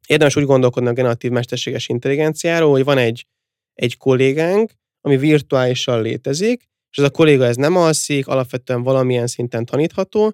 [0.07, 3.25] érdemes úgy gondolkodni a generatív mesterséges intelligenciáról, hogy van egy,
[3.73, 9.65] egy kollégánk, ami virtuálisan létezik, és ez a kolléga ez nem alszik, alapvetően valamilyen szinten
[9.65, 10.33] tanítható,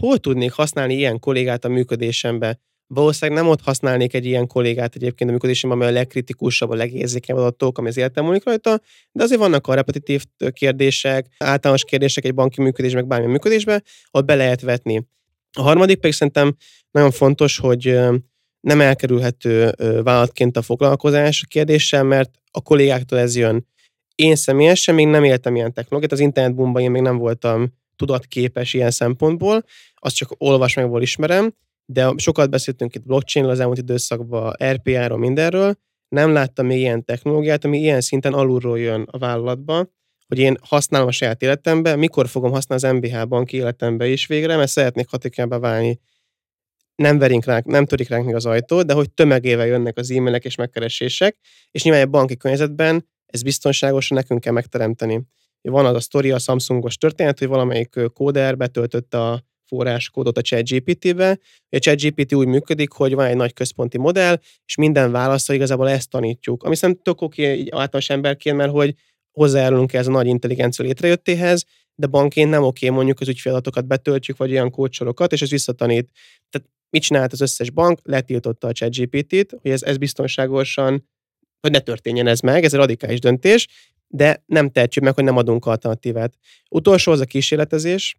[0.00, 2.60] hol tudnék használni ilyen kollégát a működésembe?
[2.86, 7.42] Valószínűleg nem ott használnék egy ilyen kollégát egyébként a működésemben, amely a legkritikusabb, a legérzékenyebb
[7.42, 8.80] adatok, ami az életem múlik rajta,
[9.12, 14.26] de azért vannak a repetitív kérdések, általános kérdések egy banki működésben, meg bármilyen működésbe, ahol
[14.26, 15.06] be lehet vetni.
[15.56, 16.56] A harmadik pedig szerintem
[16.90, 17.98] nagyon fontos, hogy
[18.60, 23.66] nem elkerülhető vállalatként a foglalkozás kérdéssel, mert a kollégáktól ez jön.
[24.20, 28.90] Én személyesen még nem éltem ilyen technológiát, az internetbumban én még nem voltam tudatképes ilyen
[28.90, 31.54] szempontból, azt csak olvasmányból ismerem,
[31.84, 35.74] de sokat beszéltünk itt blockchainról az elmúlt időszakban, RPA-ról, mindenről,
[36.08, 39.88] nem láttam még ilyen technológiát, ami ilyen szinten alulról jön a vállalatba,
[40.26, 44.56] hogy én használom a saját életemben, mikor fogom használni az MBH banki életembe is végre,
[44.56, 46.00] mert szeretnék hatékonyabbá válni.
[46.94, 50.44] Nem verink ránk, nem törik ránk még az ajtó, de hogy tömegével jönnek az e-mailek
[50.44, 51.36] és megkeresések,
[51.70, 55.22] és nyilván egy banki környezetben ez biztonságosan nekünk kell megteremteni.
[55.62, 61.38] Van az a sztori, a Samsungos történet, hogy valamelyik kóder betöltötte a forráskódot a ChatGPT-be.
[61.68, 66.10] A ChatGPT úgy működik, hogy van egy nagy központi modell, és minden válaszra igazából ezt
[66.10, 66.62] tanítjuk.
[66.62, 68.94] Ami szerintem tök oké így általános emberként, mert hogy
[69.32, 71.64] hozzájárulunk ez a nagy intelligencia létrejöttéhez,
[71.94, 76.10] de bankként nem oké, mondjuk az ügyféladatokat betöltjük, vagy olyan kócsorokat, és ez visszatanít.
[76.50, 77.98] Tehát mit csinált az összes bank?
[78.02, 81.08] Letiltotta a ChatGPT-t, hogy ez, ez biztonságosan,
[81.60, 83.66] hogy ne történjen ez meg, ez egy radikális döntés,
[84.06, 86.34] de nem tehetjük meg, hogy nem adunk alternatívát.
[86.70, 88.16] Utolsó az a kísérletezés,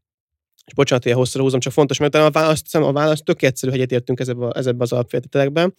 [0.66, 3.80] és bocsánat, hogy hosszúra húzom, csak fontos, mert a választ, a választ tök egyszerű, hogy
[3.80, 5.74] egyetértünk ezekbe, az alapfeltételekben,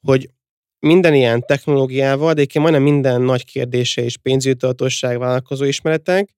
[0.00, 0.30] hogy
[0.78, 6.34] minden ilyen technológiával, de egyébként majdnem minden nagy kérdése és pénzügyi tudatosság, vállalkozó ismeretek,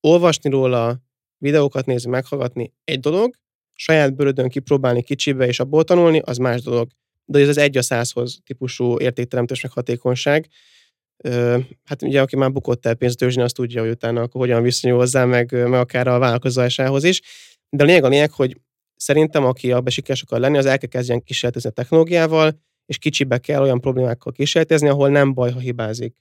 [0.00, 1.00] olvasni róla,
[1.38, 3.34] videókat nézni, meghallgatni egy dolog,
[3.74, 6.88] saját bőrödön kipróbálni kicsibe és abból tanulni, az más dolog.
[7.24, 10.48] De ez az egy a százhoz típusú értékteremtés meg hatékonyság.
[11.84, 15.24] Hát ugye, aki már bukott el pénztőzsni, azt tudja, hogy utána akkor hogyan viszonyul hozzá,
[15.24, 17.20] meg, meg akár a vállalkozásához is.
[17.68, 18.60] De a lényeg a lényeg, hogy
[18.96, 23.38] szerintem, aki a sikeres akar lenni, az el kell kezdjen kísérletezni a technológiával, és kicsibe
[23.38, 26.16] kell olyan problémákkal kísérletezni, ahol nem baj, ha hibázik.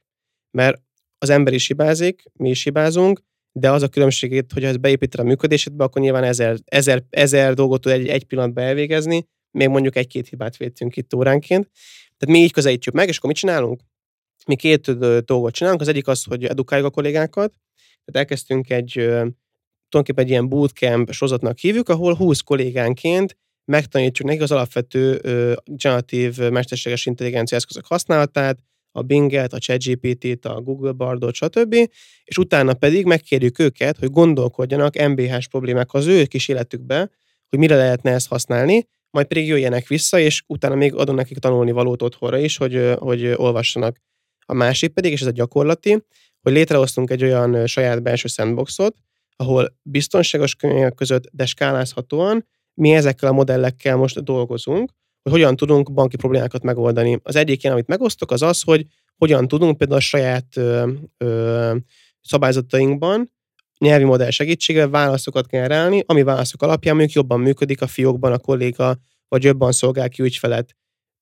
[0.58, 0.82] Mert
[1.18, 5.20] az ember is hibázik, mi is hibázunk, de az a különbség, hogy ha ezt beépíted
[5.20, 9.96] a működésedbe, akkor nyilván ezer, ezer, ezer dolgot tud egy, egy pillanatban elvégezni, még mondjuk
[9.96, 11.70] egy-két hibát védtünk itt óránként.
[12.18, 13.82] Tehát mi így közelítjük meg, és akkor mit csinálunk?
[14.46, 14.92] Mi két
[15.26, 15.82] dolgot csinálunk.
[15.82, 17.54] Az egyik az, hogy edukáljuk a kollégákat.
[18.06, 18.92] Tehát elkezdtünk egy
[19.90, 25.22] tulajdonképpen egy ilyen bootcamp sorozatnak hívjuk, ahol 20 kollégánként megtanítjuk nekik az alapvető
[25.66, 28.60] generatív mesterséges intelligencia eszközök használatát,
[28.92, 31.76] a Binget, a ChatGPT-t, a Google Bardot, stb.
[32.24, 37.10] És utána pedig megkérjük őket, hogy gondolkodjanak MBH-s problémák az ő kis életükbe,
[37.50, 41.72] hogy mire lehetne ezt használni, majd pedig jöjjenek vissza, és utána még adunk nekik tanulni
[41.72, 43.98] valót otthonra is, hogy, hogy olvassanak.
[44.46, 46.04] A másik pedig, és ez a gyakorlati,
[46.42, 48.96] hogy létrehoztunk egy olyan saját belső sandboxot,
[49.36, 55.94] ahol biztonságos körülmények között, de skálázhatóan mi ezekkel a modellekkel most dolgozunk, hogy hogyan tudunk
[55.94, 57.20] banki problémákat megoldani.
[57.24, 58.86] Az egyik ilyen, amit megosztok, az az, hogy
[59.18, 61.76] hogyan tudunk például a saját ö, ö,
[62.22, 63.32] szabályzatainkban
[63.82, 68.98] nyelvi modell segítségével válaszokat generálni, ami válaszok alapján mondjuk jobban működik a fiókban a kolléga,
[69.28, 70.76] vagy jobban szolgál ki ügyfelet.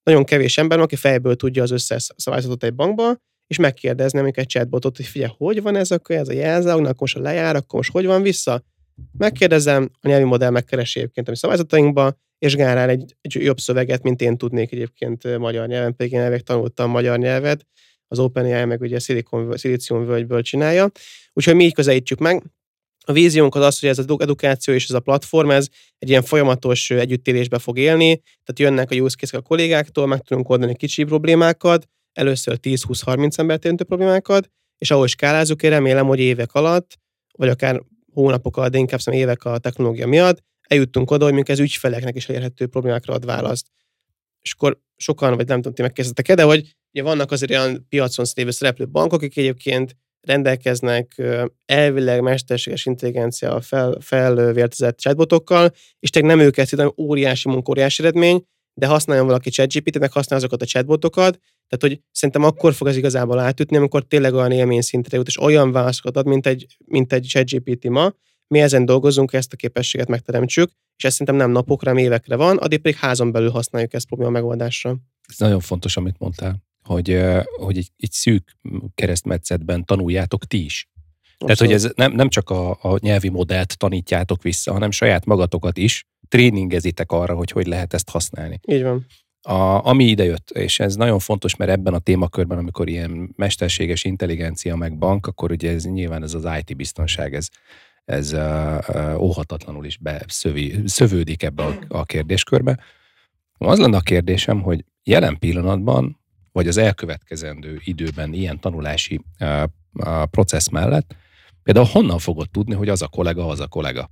[0.03, 3.15] Nagyon kevés ember van, aki fejből tudja az összes szabályzatot egy bankba,
[3.47, 6.95] és megkérdezni amikor egy chatbotot, hogy figyelj, hogy van ez, akkor ez a jelzálog, akkor
[6.99, 8.63] most a lejár, akkor most hogy van vissza?
[9.17, 14.03] Megkérdezem, a nyelvi modell megkeresi egyébként a mi szabályzatainkba, és generál egy, egy jobb szöveget,
[14.03, 17.65] mint én tudnék egyébként magyar nyelven, pedig én tanultam magyar nyelvet,
[18.11, 20.91] az OpenAI meg ugye a Silicon, Silicon völgyből csinálja.
[21.39, 22.43] Úgyhogy mi így közelítjük meg.
[23.05, 26.21] A víziónk az az, hogy ez az edukáció és ez a platform, ez egy ilyen
[26.21, 31.03] folyamatos együttélésbe fog élni, tehát jönnek a use case a kollégáktól, meg tudunk oldani kicsi
[31.03, 36.97] problémákat, először 10-20-30 embert érintő problémákat, és ahogy skálázzuk, én remélem, hogy évek alatt,
[37.31, 37.81] vagy akár
[38.13, 42.29] hónapok alatt, de inkább évek a technológia miatt, eljuttunk oda, hogy mondjuk ez ügyfeleknek is
[42.29, 43.67] elérhető problémákra ad választ.
[44.41, 48.25] És akkor sokan, vagy nem tudom, ti megkezdtek-e, de hogy ugye vannak azért olyan piacon
[48.33, 51.21] lévő szereplő bankok, akik egyébként rendelkeznek
[51.65, 58.43] elvileg mesterséges intelligencia fel, felvértezett chatbotokkal, és tényleg nem őket hanem óriási munka, óriási eredmény,
[58.73, 62.95] de használjon valaki ChatGPT-t, meg használja azokat a chatbotokat, tehát hogy szerintem akkor fog ez
[62.97, 67.13] igazából átütni, amikor tényleg olyan élmény szintre jut, és olyan válaszokat ad, mint egy, mint
[67.13, 68.13] egy ChatGPT ma,
[68.47, 72.57] mi ezen dolgozunk, ezt a képességet megteremtsük, és ez szerintem nem napokra, hanem évekre van,
[72.57, 74.97] addig pedig házon belül használjuk ezt probléma megoldásra.
[75.27, 77.21] Ez nagyon fontos, amit mondtál, hogy,
[77.57, 78.57] hogy egy, egy szűk
[78.95, 80.89] keresztmetszetben tanuljátok ti is.
[81.37, 81.57] Abszolút.
[81.57, 85.77] Tehát, hogy ez nem, nem csak a, a nyelvi modellt tanítjátok vissza, hanem saját magatokat
[85.77, 88.59] is tréningezitek arra, hogy hogy lehet ezt használni.
[88.67, 89.05] Így van.
[89.41, 94.75] A, ami idejött, és ez nagyon fontos, mert ebben a témakörben, amikor ilyen mesterséges intelligencia
[94.75, 97.47] meg bank, akkor ugye ez nyilván ez az IT biztonság, ez,
[98.05, 102.79] ez uh, óhatatlanul is beszövi, szövődik ebbe a, a kérdéskörbe.
[103.57, 106.18] Az lenne a kérdésem, hogy jelen pillanatban,
[106.51, 109.21] vagy az elkövetkezendő időben ilyen tanulási
[110.29, 111.15] processz mellett,
[111.63, 114.09] például honnan fogod tudni, hogy az a kollega az a kollega?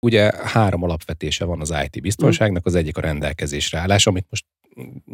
[0.00, 4.44] Ugye három alapvetése van az IT biztonságnak, az egyik a rendelkezésre állás, amit most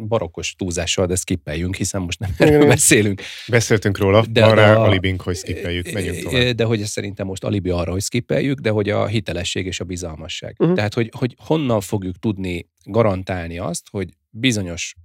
[0.07, 3.21] barokkos túlzással, de skippeljünk, hiszen most nem erről beszélünk.
[3.47, 6.55] Beszéltünk róla, de arra a, alibink, hogy skippeljük, menjünk tovább.
[6.55, 10.55] De hogy szerintem most alibi arra, hogy skippeljük, de hogy a hitelesség és a bizalmasság.
[10.59, 10.75] Uh-huh.
[10.75, 14.95] Tehát, hogy, hogy honnan fogjuk tudni garantálni azt, hogy bizonyos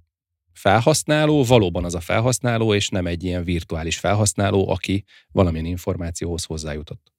[0.57, 7.13] felhasználó valóban az a felhasználó, és nem egy ilyen virtuális felhasználó, aki valamilyen információhoz hozzájutott.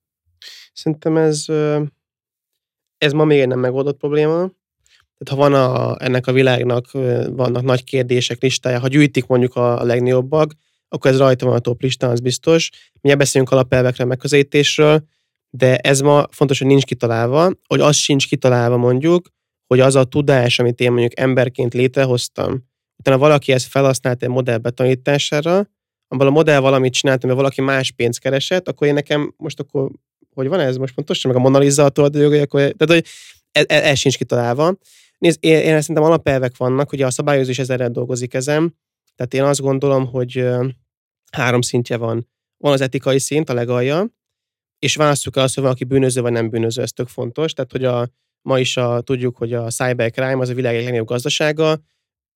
[0.72, 1.44] Szerintem ez,
[2.98, 4.51] ez ma még egy nem megoldott probléma.
[5.18, 6.90] Tehát ha van a, ennek a világnak
[7.31, 10.53] vannak nagy kérdések listája, ha gyűjtik mondjuk a, a legnagyobbak,
[10.88, 12.70] akkor ez rajta van a top listán, az biztos.
[13.01, 15.05] Mi beszélünk alapelvekre, megközelítésről,
[15.51, 19.29] de ez ma fontos, hogy nincs kitalálva, hogy az sincs kitalálva mondjuk,
[19.66, 22.67] hogy az a tudás, amit én mondjuk emberként létrehoztam,
[22.98, 25.66] utána valaki ezt felhasznált egy modell betanítására,
[26.08, 29.90] abban a modell valamit csinált, mert valaki más pénzt keresett, akkor én nekem most akkor,
[30.34, 33.04] hogy van ez most pontosan, meg a Mona Lisa a jogai, akkor, tehát hogy
[33.52, 34.76] ez, ez, ez sincs kitalálva.
[35.18, 38.76] Nézd, én, én szerintem alapelvek vannak, hogy a szabályozás ezerrel dolgozik ezen,
[39.16, 40.44] tehát én azt gondolom, hogy
[41.32, 42.28] három szintje van.
[42.56, 44.06] Van az etikai szint, a legalja,
[44.78, 47.52] és választjuk el azt, hogy valaki bűnöző vagy nem bűnöző, ez tök fontos.
[47.52, 48.08] Tehát, hogy a,
[48.42, 51.78] ma is a, tudjuk, hogy a cybercrime az a világ legnagyobb gazdasága,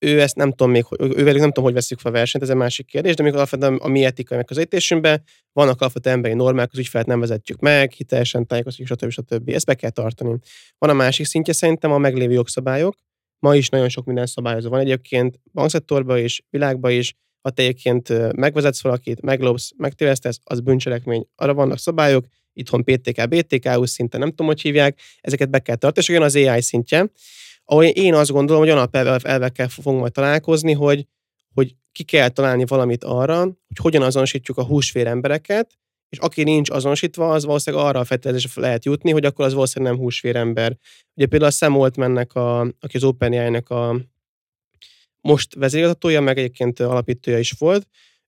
[0.03, 2.57] ő ezt nem tudom még, ővelük nem tudom, hogy veszük fel a versenyt, ez egy
[2.57, 7.07] másik kérdés, de még alapvetően a mi etikai megközelítésünkben vannak alapvetően emberi normák, az ügyfelet
[7.07, 9.11] nem vezetjük meg, hitelesen tájékoztatjuk, stb.
[9.11, 9.49] stb.
[9.49, 10.39] Ezt be kell tartani.
[10.79, 12.95] Van a másik szintje szerintem a meglévő jogszabályok.
[13.39, 18.37] Ma is nagyon sok minden szabályozó van egyébként, bankszektorban is, világban is, ha te egyébként
[18.37, 21.27] megvezetsz valakit, meglopsz, megtévesztesz, az bűncselekmény.
[21.35, 26.07] Arra vannak szabályok, itthon PTK, BTK, szinten nem tudom, hogy hívják, ezeket be kell tartani,
[26.07, 27.11] és olyan az AI szintje,
[27.73, 31.07] ahol én azt gondolom, hogy alapelvekkel fogunk majd találkozni, hogy,
[31.55, 36.71] hogy ki kell találni valamit arra, hogy hogyan azonosítjuk a húsvér embereket, és aki nincs
[36.71, 40.77] azonosítva, az valószínűleg arra a feltételezésre lehet jutni, hogy akkor az valószínűleg nem húsvér ember.
[41.15, 44.01] Ugye például a Sam Altmannek, a, aki az OpenAI-nek a
[45.21, 47.87] most vezérigazgatója, meg egyébként alapítója is volt,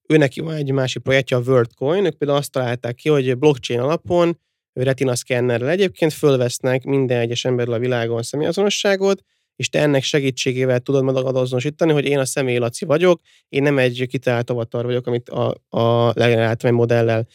[0.09, 3.80] ő neki van egy másik projektje, a WorldCoin, ők például azt találták ki, hogy blockchain
[3.80, 4.38] alapon,
[4.72, 9.22] retina szkennerrel egyébként fölvesznek minden egyes emberről a világon személyazonosságot,
[9.57, 11.37] és te ennek segítségével tudod magad
[11.79, 16.12] hogy én a személy Laci vagyok, én nem egy kitalált avatar vagyok, amit a, a
[16.14, 17.27] legeneráltam egy modellel.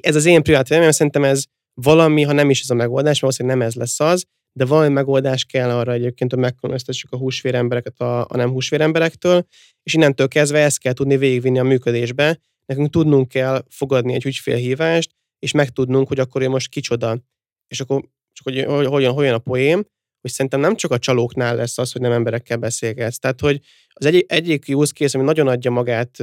[0.00, 3.42] Ez az én privát véleményem, szerintem ez valami, ha nem is ez a megoldás, mert
[3.42, 8.20] nem ez lesz az, de valami megoldás kell arra egyébként, hogy megkülönböztessük a húsvérembereket a,
[8.20, 9.46] a nem húsvéremberektől,
[9.82, 12.40] és innentől kezdve ezt kell tudni végigvinni a működésbe.
[12.66, 17.18] Nekünk tudnunk kell fogadni egy ügyfélhívást, és megtudnunk, hogy akkor ő most kicsoda.
[17.66, 19.84] És akkor csak hogy, hogyan, hogyan a poém,
[20.20, 23.18] hogy szerintem nem csak a csalóknál lesz az, hogy nem emberekkel beszélgetsz.
[23.18, 23.60] Tehát, hogy
[23.92, 26.16] az egy, egyik use case, ami nagyon adja magát,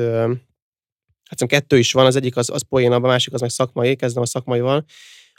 [1.26, 3.96] hát szerintem kettő is van, az egyik az, az poén, a másik az meg szakmai,
[3.96, 4.86] kezdem a szakmaival.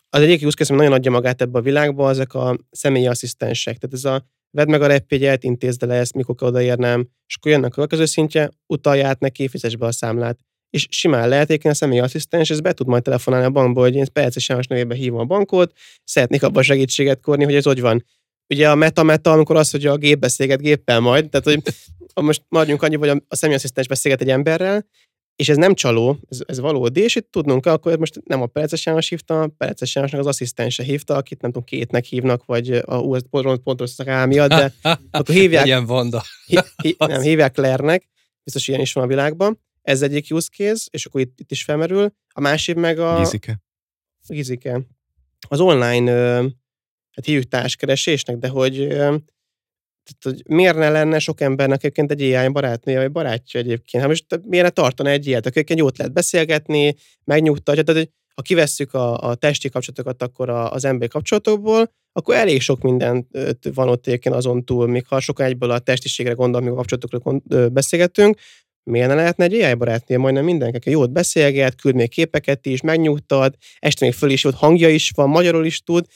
[0.09, 3.79] Az egyik use case, ami nagyon adja magát ebbe a világba, ezek a személyi asszisztensek.
[3.79, 7.71] Tehát ez a vedd meg a repjegyet, intézd le ezt, mikor odaérnem, és akkor jönnek
[7.71, 10.39] a következő szintje, utalj neki, fizess be a számlát.
[10.71, 14.07] És simán lehet, a személyi asszisztens, ez be tud majd telefonálni a bankba, hogy én
[14.13, 15.73] Perces János nevében hívom a bankot,
[16.05, 18.05] szeretnék abban segítséget kérni, hogy ez hogy van.
[18.49, 21.75] Ugye a meta-meta, amikor az, hogy a gép beszélget géppel majd, tehát hogy
[22.25, 24.87] most maradjunk annyi, hogy a, személyasszisztens beszélget egy emberrel,
[25.37, 28.47] és ez nem csaló, ez, ez valódi, és itt tudnunk kell, akkor most nem a
[28.47, 32.71] Pereces János hívta, a Pereces Jánosnak az asszisztense hívta, akit nem tudom, kétnek hívnak, vagy
[32.71, 33.95] a US pont, pontos
[34.27, 34.73] miatt, de
[35.11, 35.67] akkor hívják...
[35.67, 36.23] Ilyen vonda.
[36.47, 38.09] Hí, hí, nem, hívják Lernek,
[38.45, 39.61] biztos ilyen is van a világban.
[39.83, 42.13] Ez egyik use case, és akkor itt, itt is felmerül.
[42.29, 43.19] A másik meg a...
[43.19, 43.61] Gizike.
[44.27, 44.81] Gizike.
[45.49, 46.41] Az online,
[47.17, 48.89] hát hívjuk társkeresésnek, de hogy
[50.07, 54.03] tehát, hogy miért ne lenne sok embernek egyébként egy AI barátnője, vagy barátja egyébként?
[54.03, 55.47] Hát most miért ne tartana egy ilyet?
[55.47, 57.83] Egyébként jót lehet beszélgetni, megnyugtatja.
[57.83, 62.61] Tehát, hogy ha kivesszük a, a testi kapcsolatokat akkor a, az emberi kapcsolatokból, akkor elég
[62.61, 63.29] sok minden
[63.75, 68.39] van ott egyébként azon túl, még ha sokan egyből a testiségre gondol, amikor kapcsolatokról beszélgetünk,
[68.91, 73.57] miért ne lehetne egy AI barátnője majdnem mindenki, jót beszélget, küld még képeket is, megnyugtat,
[73.79, 76.07] este még föl is jót hangja is van, magyarul is tud.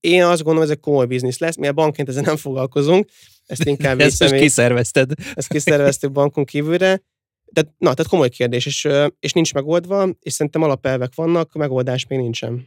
[0.00, 3.08] Én azt gondolom, ez egy komoly biznisz lesz, mi a bankként ezzel nem foglalkozunk,
[3.46, 5.12] ezt inkább Ezt most kiszervezted.
[5.34, 7.02] Ezt kiszerveztük bankon kívülre.
[7.44, 8.88] De, na, tehát komoly kérdés, és,
[9.20, 12.66] és nincs megoldva, és szerintem alapelvek vannak, megoldás még nincsen.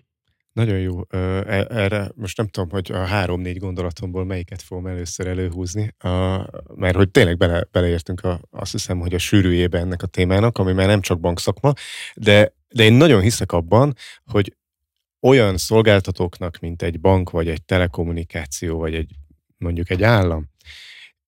[0.53, 0.99] Nagyon jó.
[1.09, 1.17] E,
[1.69, 7.09] erre most nem tudom, hogy a három-négy gondolatomból melyiket fogom először előhúzni, a, mert hogy
[7.09, 11.01] tényleg bele, beleértünk a, azt hiszem, hogy a sűrűjébe ennek a témának, ami már nem
[11.01, 11.73] csak bankszakma,
[12.15, 14.55] de, de én nagyon hiszek abban, hogy
[15.21, 19.11] olyan szolgáltatóknak, mint egy bank, vagy egy telekommunikáció, vagy egy
[19.57, 20.49] mondjuk egy állam,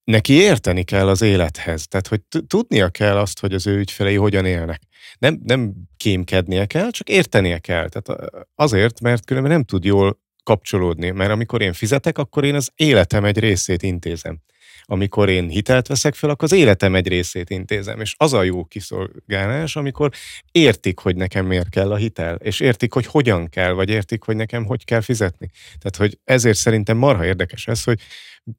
[0.04, 1.86] neki érteni kell az élethez.
[1.86, 4.82] Tehát, hogy tudnia kell azt, hogy az ő ügyfelei hogyan élnek.
[5.18, 7.88] Nem, nem kémkednie kell, csak értenie kell.
[7.88, 12.70] Tehát azért, mert különben nem tud jól kapcsolódni, mert amikor én fizetek, akkor én az
[12.74, 14.40] életem egy részét intézem
[14.86, 18.00] amikor én hitelt veszek fel, akkor az életem egy részét intézem.
[18.00, 20.10] És az a jó kiszolgálás, amikor
[20.52, 24.36] értik, hogy nekem miért kell a hitel, és értik, hogy hogyan kell, vagy értik, hogy
[24.36, 25.50] nekem hogy kell fizetni.
[25.78, 28.00] Tehát, hogy ezért szerintem marha érdekes ez, hogy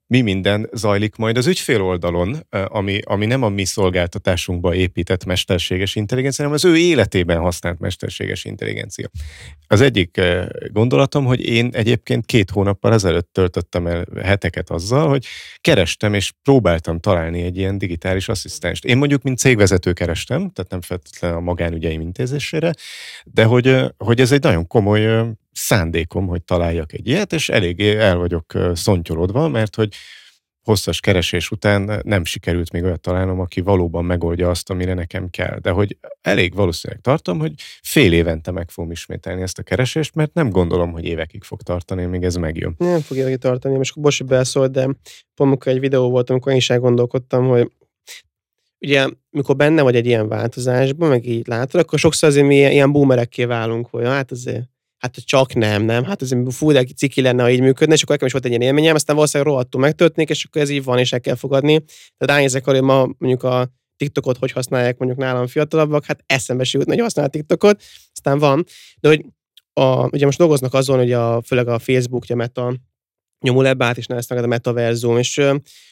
[0.07, 5.95] mi minden zajlik majd az ügyfél oldalon, ami, ami nem a mi szolgáltatásunkba épített mesterséges
[5.95, 9.09] intelligencia, hanem az ő életében használt mesterséges intelligencia.
[9.67, 10.21] Az egyik
[10.71, 15.25] gondolatom, hogy én egyébként két hónappal ezelőtt töltöttem el heteket azzal, hogy
[15.61, 18.85] kerestem és próbáltam találni egy ilyen digitális asszisztenst.
[18.85, 22.73] Én mondjuk, mint cégvezető kerestem, tehát nem feltétlenül a magánügyeim intézésére,
[23.25, 25.25] de hogy, hogy ez egy nagyon komoly
[25.55, 29.93] szándékom, hogy találjak egy ilyet, és eléggé el vagyok szontyolodva, mert hogy
[30.65, 35.59] hosszas keresés után nem sikerült még olyat találnom, aki valóban megoldja azt, amire nekem kell.
[35.59, 40.33] De hogy elég valószínűleg tartom, hogy fél évente meg fogom ismételni ezt a keresést, mert
[40.33, 42.75] nem gondolom, hogy évekig fog tartani, még ez megjön.
[42.77, 44.89] Nem fog évekig tartani, most Bosi belszólt, de
[45.35, 47.71] pont egy videó volt, amikor én is elgondolkodtam, hogy
[48.79, 52.91] ugye, mikor benne vagy egy ilyen változásban, meg így látod, akkor sokszor azért mi ilyen
[52.91, 54.63] boomerekké válunk, hogy hát azért
[55.05, 58.15] hát csak nem, nem, hát ez fú, de ciki lenne, ha így működne, és akkor
[58.15, 60.97] nekem is volt egy ilyen élményem, aztán valószínűleg rohadtul megtörténik, és akkor ez így van,
[60.97, 61.83] és el kell fogadni.
[62.17, 66.63] Tehát ránézek arra, hogy ma mondjuk a TikTokot hogy használják mondjuk nálam fiatalabbak, hát eszembe
[66.63, 67.83] se jutna, hogy használ TikTokot,
[68.13, 68.63] aztán van.
[68.99, 69.25] De hogy
[69.73, 72.75] a, ugye most dolgoznak azon, hogy a, főleg a Facebook, a Meta
[73.45, 75.41] nyomul ebbe át, és neveztek a metaverzum, és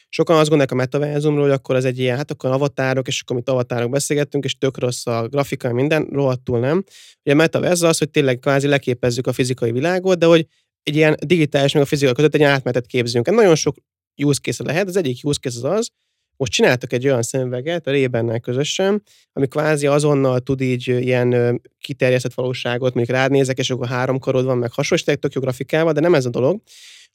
[0.08, 3.36] sokan azt gondolják a metaverzumról, hogy akkor az egy ilyen, hát akkor avatárok, és akkor
[3.36, 6.84] mit avatárok beszélgettünk, és tök rossz a grafika, minden, rohadtul nem.
[7.24, 10.46] Ugye a metaverz az, hogy tényleg kvázi leképezzük a fizikai világot, de hogy
[10.82, 13.30] egy ilyen digitális meg a fizikai között egy átmenetet képzünk.
[13.30, 13.76] Nagyon sok
[14.16, 15.90] use case lehet, az egyik use case az az,
[16.36, 19.02] most csináltak egy olyan szemüveget a Rébennel közösen,
[19.32, 24.44] ami kvázi azonnal tud így ilyen kiterjesztett valóságot, mondjuk rád nézek, és akkor három karod
[24.44, 26.60] van, meg hasonló, tök jó grafikával, de nem ez a dolog,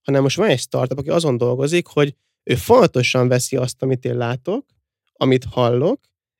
[0.03, 4.17] hanem most van egy startup, aki azon dolgozik, hogy ő fontosan veszi azt, amit én
[4.17, 4.65] látok,
[5.13, 5.99] amit hallok,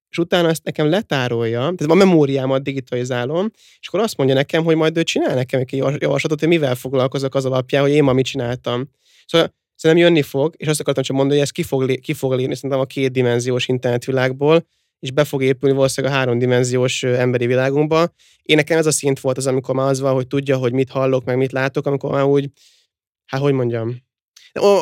[0.10, 4.76] és utána ezt nekem letárolja, tehát a memóriámat digitalizálom, és akkor azt mondja nekem, hogy
[4.76, 8.26] majd ő csinál nekem egy javaslatot, hogy mivel foglalkozok az alapján, hogy én ma mit
[8.26, 8.90] csináltam.
[9.26, 12.34] Szóval szerintem jönni fog, és azt akartam csak mondani, hogy ez ki fog, ki fog
[12.34, 14.66] lépni szerintem a kétdimenziós internetvilágból,
[15.00, 18.14] és be fog épülni valószínűleg a háromdimenziós emberi világunkba.
[18.42, 20.90] Én nekem ez a szint volt az, amikor már az van, hogy tudja, hogy mit
[20.90, 22.50] hallok, meg mit látok, amikor már úgy,
[23.30, 23.96] hát hogy mondjam,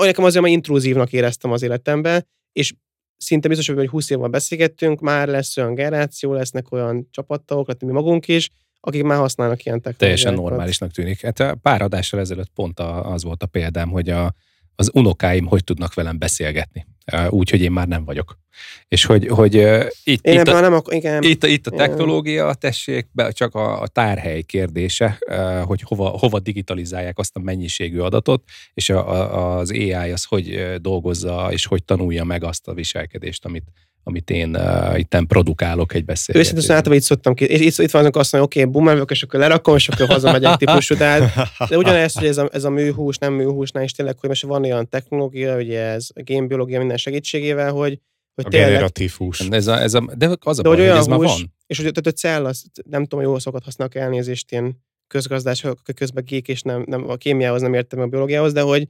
[0.01, 2.73] nekem azért már intrúzívnak éreztem az életembe, és
[3.17, 8.27] szinte biztos, hogy 20 évvel beszélgettünk, már lesz olyan generáció, lesznek olyan csapattagok, mi magunk
[8.27, 10.23] is, akik már használnak ilyen technológiákat.
[10.23, 11.21] Teljesen normálisnak tűnik.
[11.21, 14.33] Hát pár adással ezelőtt pont az volt a példám, hogy a,
[14.79, 16.87] az unokáim hogy tudnak velem beszélgetni.
[17.29, 18.39] Úgy, hogy én már nem vagyok.
[18.87, 19.55] És hogy, hogy
[20.03, 21.23] itt, én itt, a, nem ak- igen.
[21.23, 25.19] itt, itt a technológia, tessék, be, csak a, a tárhely kérdése,
[25.65, 30.75] hogy hova, hova digitalizálják azt a mennyiségű adatot, és a, a, az AI az hogy
[30.81, 33.63] dolgozza, és hogy tanulja meg azt a viselkedést, amit,
[34.07, 36.41] amit én uh, itten produkálok egy beszélgetésben.
[36.41, 37.45] Őszintén általában így szoktam ki.
[37.45, 40.55] És itt, itt van azt mondani, oké, okay, boomer és akkor lerakom, és akkor hazamegyek
[40.55, 40.95] típusú.
[40.95, 44.29] De, hát, de ugyanez, hogy ez a, ez a műhús, nem műhúsnál is tényleg, hogy
[44.29, 47.99] most van olyan technológia, ugye ez a gémbiológia minden segítségével, hogy
[48.35, 49.39] hogy a tényleg, generatív hús.
[49.39, 51.53] Ez a, ez a, de az a de baj, hogy, hogy ez hús, már van.
[51.67, 52.51] És hogy a cell,
[52.89, 57.15] nem tudom, hogy jól szokat használok elnézést, ilyen közgazdás, közben gék, és nem, nem, a
[57.15, 58.87] kémiához nem értem a biológiához, de hogy,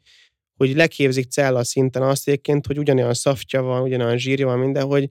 [0.58, 5.10] hogy leképzik cella szinten azt egyébként, hogy ugyanolyan szaftja van, ugyanolyan zsírja van minden, hogy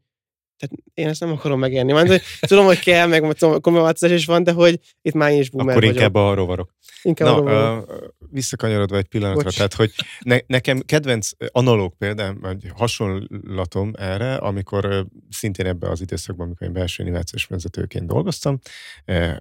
[0.59, 1.93] tehát én ezt nem akarom megérni.
[1.93, 5.51] Már, tudom, hogy kell, meg tudom, komoly is van, de hogy itt már én is
[5.51, 5.97] boomer Akkor vagyok.
[5.97, 6.75] inkább a rovarok.
[7.03, 7.91] Inkább Na, a rovarok.
[7.91, 9.57] Uh, visszakanyarodva egy pillanatra, Bocs.
[9.57, 14.99] tehát hogy ne, nekem kedvenc analóg példám, vagy hasonlatom erre, amikor uh,
[15.31, 18.59] szintén ebben az időszakban, amikor én belső innovációs vezetőként dolgoztam,
[19.07, 19.37] uh,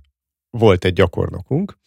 [0.49, 1.78] volt egy gyakornokunk,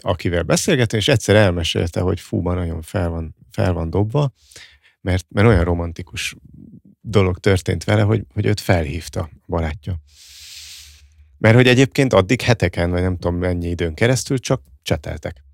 [0.00, 4.32] akivel beszélgettem, és egyszer elmesélte, hogy fú, nagyon fel van, fel van dobva,
[5.00, 6.36] mert, mert olyan romantikus
[7.00, 10.00] dolog történt vele, hogy, hogy őt felhívta a barátja.
[11.38, 15.44] Mert hogy egyébként addig heteken, vagy nem tudom mennyi időn keresztül csak cseteltek.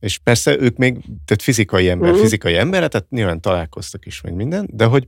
[0.00, 0.92] És persze ők még,
[1.24, 2.24] tehát fizikai ember, uh-huh.
[2.24, 5.06] fizikai ember, tehát nyilván találkoztak is, meg minden, de hogy,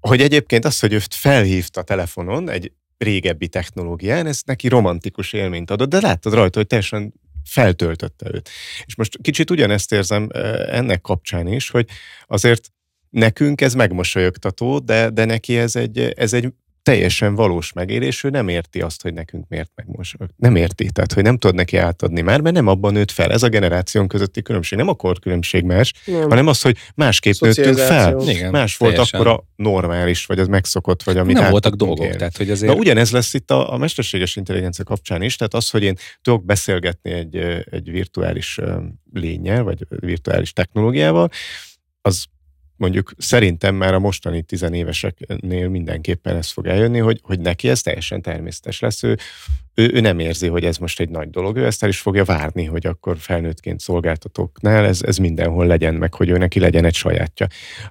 [0.00, 5.88] hogy egyébként az, hogy őt felhívta telefonon egy régebbi technológián, ez neki romantikus élményt adott,
[5.88, 7.12] de láttad rajta, hogy teljesen
[7.46, 8.48] feltöltötte őt.
[8.84, 11.88] És most kicsit ugyanezt érzem eh, ennek kapcsán is, hogy
[12.26, 12.72] azért
[13.10, 16.52] nekünk ez megmosolyogtató, de, de neki ez egy, ez egy
[16.86, 20.30] teljesen valós megélés, ő nem érti azt, hogy nekünk miért megmosolyog.
[20.36, 23.32] Nem érti, tehát hogy nem tud neki átadni már, mert nem abban nőtt fel.
[23.32, 26.28] Ez a generáción közötti különbség, nem a korkülönbség más, nem.
[26.28, 28.20] hanem az, hogy másképp nőttünk fel.
[28.20, 32.16] Igen, más volt akkor a normális, vagy az megszokott, vagy amit Nem voltak dolgok.
[32.16, 32.72] Tehát, hogy azért...
[32.72, 36.44] Na ugyanez lesz itt a, a mesterséges intelligencia kapcsán is, tehát az, hogy én tudok
[36.44, 37.36] beszélgetni egy,
[37.70, 38.60] egy virtuális
[39.12, 41.28] lényel, vagy virtuális technológiával,
[42.02, 42.24] az
[42.76, 48.22] mondjuk szerintem már a mostani tizenéveseknél mindenképpen ez fog eljönni, hogy, hogy neki ez teljesen
[48.22, 49.02] természetes lesz.
[49.02, 49.16] Ő,
[49.74, 52.24] ő, ő nem érzi, hogy ez most egy nagy dolog, ő ezt el is fogja
[52.24, 56.94] várni, hogy akkor felnőttként szolgáltatóknál ez, ez mindenhol legyen, meg hogy ő neki legyen egy
[56.94, 57.46] sajátja.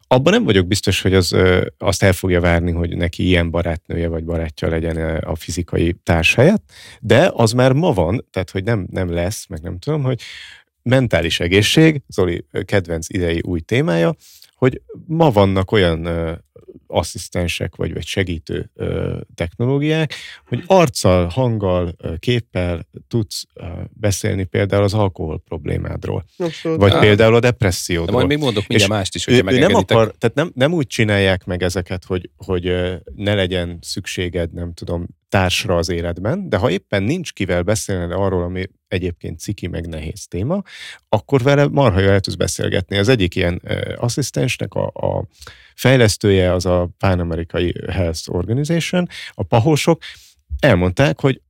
[0.08, 1.36] Abban nem vagyok biztos, hogy az,
[1.78, 6.72] azt el fogja várni, hogy neki ilyen barátnője vagy barátja legyen a fizikai társ helyett,
[7.00, 10.22] de az már ma van, tehát hogy nem, nem lesz, meg nem tudom, hogy
[10.82, 14.16] mentális egészség, Zoli kedvenc idei új témája,
[14.66, 16.08] hogy ma vannak olyan
[16.88, 20.14] asszisztensek, vagy, vagy segítő ö, technológiák,
[20.48, 26.26] hogy arccal, hanggal, képpel tudsz ö, beszélni például az alkohol problémádról.
[26.38, 26.80] Abszolút.
[26.80, 27.00] Vagy Á.
[27.00, 28.06] például a depressziódról.
[28.06, 30.88] De majd még mondok mindjárt És mást is, ő nem akar, tehát nem, nem úgy
[30.88, 32.64] csinálják meg ezeket, hogy, hogy
[33.16, 38.44] ne legyen szükséged, nem tudom, társra az életben, de ha éppen nincs kivel beszélned arról,
[38.44, 40.62] ami egyébként ciki meg nehéz téma,
[41.10, 42.98] akkor vele marha jól el tudsz beszélgetni.
[42.98, 43.62] Az egyik ilyen
[43.96, 45.28] asszisztensnek a, a
[45.76, 50.02] fejlesztője az a Pan-Amerikai Health Organization, a pahósok,
[50.60, 51.42] elmondták, hogy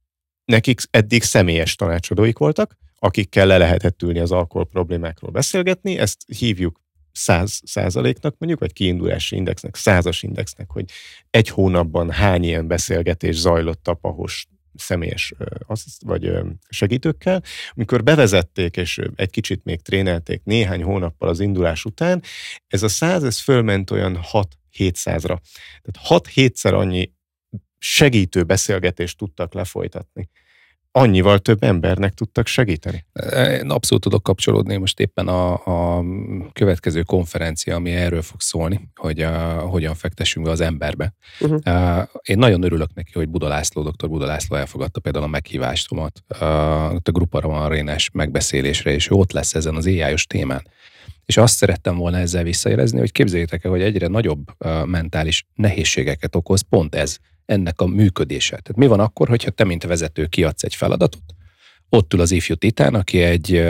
[0.46, 6.84] nekik eddig személyes tanácsadóik voltak, akikkel le lehetett ülni az alkohol problémákról beszélgetni, ezt hívjuk
[7.12, 10.86] száz százaléknak mondjuk, vagy kiindulási indexnek, százas indexnek, hogy
[11.30, 14.48] egy hónapban hány ilyen beszélgetés zajlott a pahos
[14.78, 15.34] személyes
[15.66, 16.32] assziszt, vagy
[16.70, 17.44] segítőkkel.
[17.70, 22.24] Amikor bevezették, és egy kicsit még trénelték néhány hónappal az indulás után,
[22.68, 25.38] ez a száz, ez fölment olyan 6-700-ra.
[25.82, 27.14] Tehát 6-7-szer annyi
[27.78, 30.30] segítő beszélgetést tudtak lefolytatni.
[30.98, 33.06] Annyival több embernek tudtak segíteni.
[33.62, 35.52] Én abszolút tudok kapcsolódni most éppen a,
[35.98, 36.04] a
[36.54, 41.14] következő konferencia, ami erről fog szólni, hogy a, hogyan fektessünk be az emberbe.
[41.39, 41.60] Uh-huh.
[41.66, 44.10] Uh, Én nagyon örülök neki, hogy Buda László, dr.
[44.10, 46.41] Buda László elfogadta például a meghívásomat uh,
[46.93, 50.68] a Grupara arénás megbeszélésre, és ő ott lesz ezen az AI-os témán.
[51.26, 54.52] És azt szerettem volna ezzel visszajelezni, hogy képzeljétek el, hogy egyre nagyobb
[54.86, 58.50] mentális nehézségeket okoz pont ez, ennek a működése.
[58.50, 61.24] Tehát mi van akkor, hogyha te, mint vezető kiadsz egy feladatot,
[61.90, 63.64] ott ül az ifjú titán, aki egy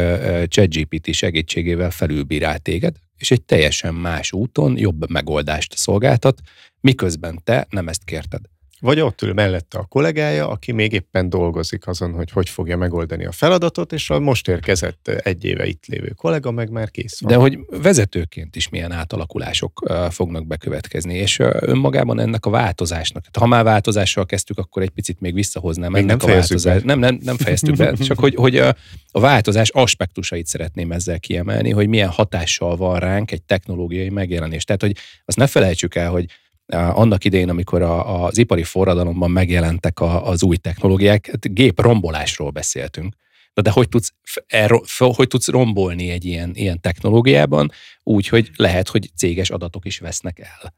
[0.48, 6.42] ChatGPT segítségével felülbírál téged, és egy teljesen más úton jobb megoldást szolgáltat,
[6.80, 8.42] miközben te nem ezt kérted.
[8.86, 13.26] Vagy ott ül mellette a kollégája, aki még éppen dolgozik azon, hogy hogy fogja megoldani
[13.26, 17.32] a feladatot, és a most érkezett egy éve itt lévő kollega meg már kész van.
[17.32, 23.56] De hogy vezetőként is milyen átalakulások fognak bekövetkezni, és önmagában ennek a változásnak, tehát ha
[23.56, 26.82] már változással kezdtük, akkor egy picit még visszahoznám Még ennek nem a változás.
[26.82, 28.76] Nem, nem, nem fejeztük be, csak hogy, hogy a,
[29.12, 34.64] a változás aspektusait szeretném ezzel kiemelni, hogy milyen hatással van ránk egy technológiai megjelenés.
[34.64, 36.26] Tehát, hogy azt ne felejtsük el, hogy
[36.74, 42.50] annak idején, amikor a, az ipari forradalomban megjelentek a, az új technológiák, hát gép rombolásról
[42.50, 43.16] beszéltünk.
[43.54, 47.72] Na de hogy tudsz, f- hogy tudsz rombolni egy ilyen, ilyen technológiában,
[48.04, 50.74] úgy, hogy lehet, hogy céges adatok is vesznek el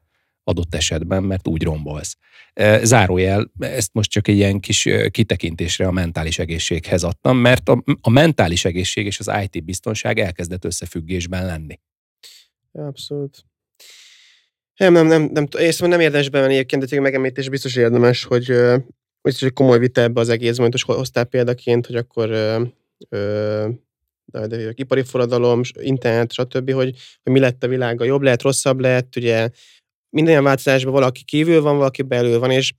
[0.47, 2.17] adott esetben, mert úgy rombolsz.
[2.53, 7.69] E, Zárójel, ezt most csak egy ilyen kis e, kitekintésre a mentális egészséghez adtam, mert
[7.69, 11.79] a, a mentális egészség és az IT biztonság elkezdett összefüggésben lenni.
[12.71, 13.45] Abszolút.
[14.77, 18.23] Nem, nem, nem, nem, én szóval nem érdemes bemenni egyébként, de tényleg megemlítés biztos érdemes,
[18.23, 18.45] hogy
[19.21, 22.61] biztos, hogy komoly vita ebbe az egész, mert most hoztál példaként, hogy akkor ö,
[23.09, 23.67] ö,
[24.25, 28.79] de, de, ipari forradalom, internet, stb., hogy, hogy mi lett a világa, jobb lett, rosszabb
[28.79, 29.49] lett, ugye
[30.09, 32.73] minden ilyen változásban valaki kívül van, valaki belül van, és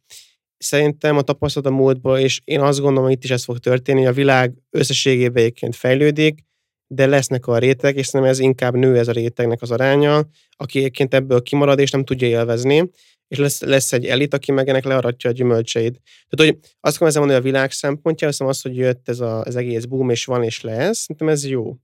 [0.58, 3.98] szerintem a tapasztalat a múltból, és én azt gondolom, hogy itt is ez fog történni,
[3.98, 6.44] hogy a világ összességében egyébként fejlődik,
[6.88, 10.78] de lesznek a réteg, és szerintem ez inkább nő ez a rétegnek az aránya, aki
[10.78, 12.90] egyébként ebből kimarad, és nem tudja élvezni,
[13.28, 16.00] és lesz, lesz egy elit, aki meg ennek learatja a gyümölcseit.
[16.28, 19.42] Tehát, hogy azt ezzel mondani, hogy a világ szempontjából, azt az, hogy jött ez a,
[19.42, 21.76] az egész boom, és van, és lesz, szerintem ez jó.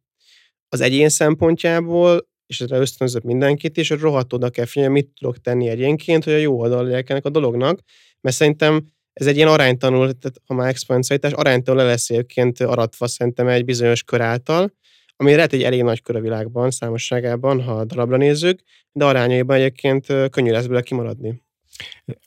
[0.68, 5.40] Az egyén szempontjából, és ezre ösztönzök mindenkit is, hogy rohadt oda kell figyelni, mit tudok
[5.40, 7.80] tenni egyénként, hogy a jó oldal ennek a dolognak,
[8.20, 13.06] mert szerintem ez egy ilyen aránytanul, tehát ha már exponencialitás, aránytanul le lesz egyébként aratva
[13.06, 14.72] szerintem egy bizonyos kör által,
[15.16, 18.60] ami lehet egy elég nagy kör a világban, számosságában, ha darabra nézzük,
[18.92, 21.42] de arányaiban egyébként könnyű lesz belőle kimaradni.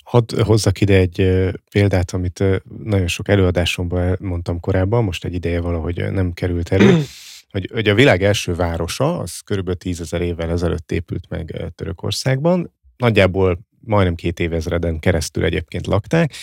[0.03, 2.43] Hadd hozzak ide egy példát, amit
[2.83, 7.03] nagyon sok előadásomban mondtam korábban, most egy ideje valahogy nem került elő,
[7.51, 13.59] hogy, hogy a világ első városa, az körülbelül tízezer évvel ezelőtt épült meg Törökországban, nagyjából
[13.79, 16.33] majdnem két évezreden keresztül egyébként lakták.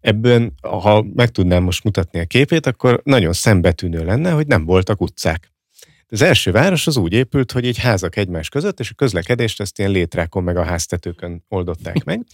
[0.00, 5.00] Ebben, ha meg tudnám most mutatni a képét, akkor nagyon szembetűnő lenne, hogy nem voltak
[5.00, 5.52] utcák.
[6.10, 9.78] Az első város az úgy épült, hogy így házak egymás között, és a közlekedést ezt
[9.78, 12.24] ilyen létrákon meg a háztetőkön oldották meg.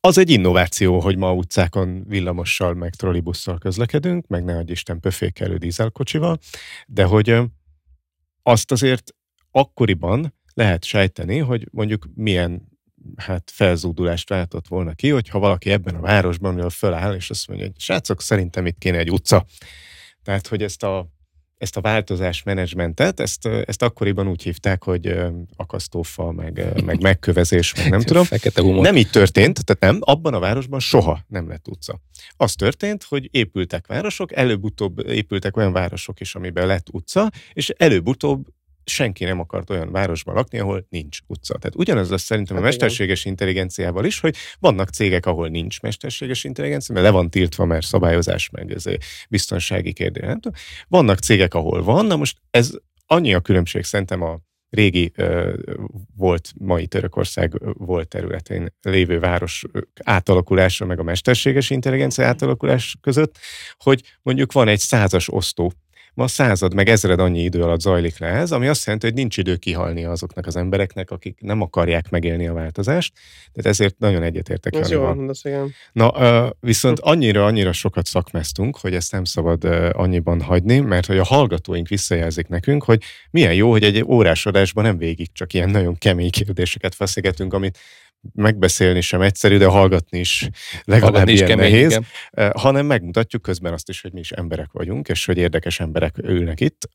[0.00, 5.56] Az egy innováció, hogy ma utcákon villamossal, meg trollibusszal közlekedünk, meg ne adj Isten pöfékelő
[5.56, 6.38] dízelkocsival,
[6.86, 7.36] de hogy
[8.42, 9.14] azt azért
[9.50, 12.68] akkoriban lehet sejteni, hogy mondjuk milyen
[13.16, 17.66] hát felzúdulást váltott volna ki, hogyha valaki ebben a városban mivel föláll, és azt mondja,
[17.66, 19.44] hogy srácok, szerintem itt kéne egy utca.
[20.22, 21.08] Tehát, hogy ezt a,
[21.62, 25.16] ezt a változás menedzsmentet, ezt, ezt akkoriban úgy hívták, hogy
[25.56, 28.24] akasztófa, meg, meg megkövezés, meg nem tudom.
[28.24, 28.82] Fekete humor.
[28.82, 32.00] Nem így történt, tehát nem, abban a városban soha nem lett utca.
[32.36, 38.46] Az történt, hogy épültek városok, előbb-utóbb épültek olyan városok is, amiben lett utca, és előbb-utóbb
[38.84, 41.58] senki nem akart olyan városban lakni, ahol nincs utca.
[41.58, 42.78] Tehát ugyanez lesz szerintem Hát a igen.
[42.80, 47.86] mesterséges intelligenciával is, hogy vannak cégek, ahol nincs mesterséges intelligencia, mert le van tiltva, mert
[47.86, 50.22] szabályozás, meg ez egy biztonsági kérdés.
[50.22, 50.58] Nem tudom.
[50.88, 52.70] Vannak cégek, ahol van, na most ez
[53.06, 55.54] annyi a különbség szerintem a régi ö,
[56.16, 59.64] volt, mai Törökország volt területén lévő város
[60.04, 63.38] átalakulása, meg a mesterséges intelligencia átalakulás között,
[63.76, 65.72] hogy mondjuk van egy százas osztó,
[66.14, 69.36] ma század meg ezred annyi idő alatt zajlik le ez, ami azt jelenti, hogy nincs
[69.36, 73.12] idő kihalni azoknak az embereknek, akik nem akarják megélni a változást.
[73.52, 75.14] Tehát ezért nagyon egyetértek Ez jó, Janival.
[75.14, 75.74] mondasz, igen.
[75.92, 76.12] Na,
[76.60, 81.88] viszont annyira, annyira sokat szakmeztünk, hogy ezt nem szabad annyiban hagyni, mert hogy a hallgatóink
[81.88, 86.30] visszajelzik nekünk, hogy milyen jó, hogy egy órás adásban nem végig csak ilyen nagyon kemény
[86.30, 87.78] kérdéseket feszegetünk, amit
[88.34, 90.48] megbeszélni sem egyszerű, de hallgatni is
[90.84, 92.04] legalább Hallgatni is ilyen kemény, nehéz, igen.
[92.30, 96.18] Ö, hanem megmutatjuk közben azt is, hogy mi is emberek vagyunk, és hogy érdekes emberek
[96.18, 96.88] ülnek itt.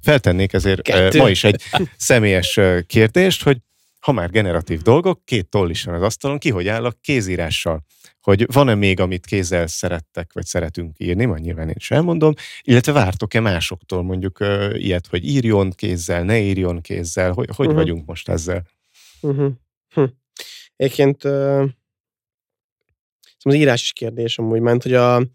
[0.00, 1.18] Feltennék ezért ö, Kettő.
[1.18, 1.62] ma is egy
[1.96, 3.56] személyes ö, kérdést, hogy
[4.00, 7.84] ha már generatív dolgok, két toll is van az asztalon, ki hogy áll a kézírással?
[8.20, 12.92] Hogy van-e még, amit kézzel szerettek, vagy szeretünk írni, majd nyilván én is elmondom, illetve
[12.92, 14.38] vártok-e másoktól mondjuk
[14.72, 17.76] ilyet, hogy írjon kézzel, ne írjon kézzel, hogy, hogy Mhm.
[17.76, 18.62] vagyunk most ezzel?
[19.20, 19.52] Uh-huh.
[20.82, 21.64] Egyébként uh,
[23.42, 25.26] az írás is kérdés amúgy, ment, hogy a,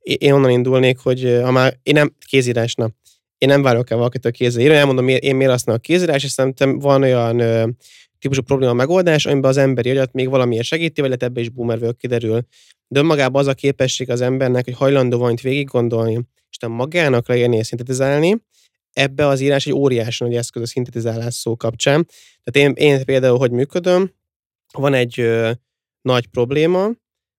[0.00, 2.90] én onnan indulnék, hogy ha már én nem, kézírás, na,
[3.38, 7.02] én nem várok el valakitől kézzel írni, elmondom, én miért használok kézírás, és szerintem van
[7.02, 7.68] olyan ö,
[8.18, 11.96] típusú probléma megoldás, amiben az emberi agyat még valamiért segíti, vagy lehet ebbe is boomer
[11.98, 12.46] kiderül.
[12.88, 17.28] De önmagában az a képesség az embernek, hogy hajlandó valamit végig gondolni, és nem magának
[17.28, 18.36] leírni és szintetizálni,
[18.92, 22.08] ebbe az írás egy óriási nagy eszköz a szintetizálás szó kapcsán.
[22.44, 24.14] Tehát én, én például hogy működöm,
[24.72, 25.50] van egy ö,
[26.00, 26.90] nagy probléma,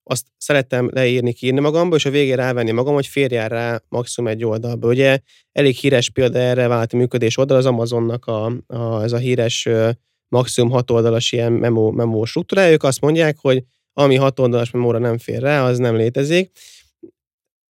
[0.10, 4.46] azt szeretem leírni, kiírni magamba, és a végén rávenni magam, hogy férjen rá maximum egy
[4.46, 4.88] oldalba.
[4.88, 5.20] Ugye
[5.52, 9.90] elég híres példa erre vállalati működés oldal, az Amazonnak a, a, ez a híres ö,
[10.28, 12.72] maximum hat oldalas ilyen memo, memo struktúrája.
[12.72, 13.64] Ők azt mondják, hogy
[13.94, 16.52] ami hat oldalas memóra nem fér rá, az nem létezik.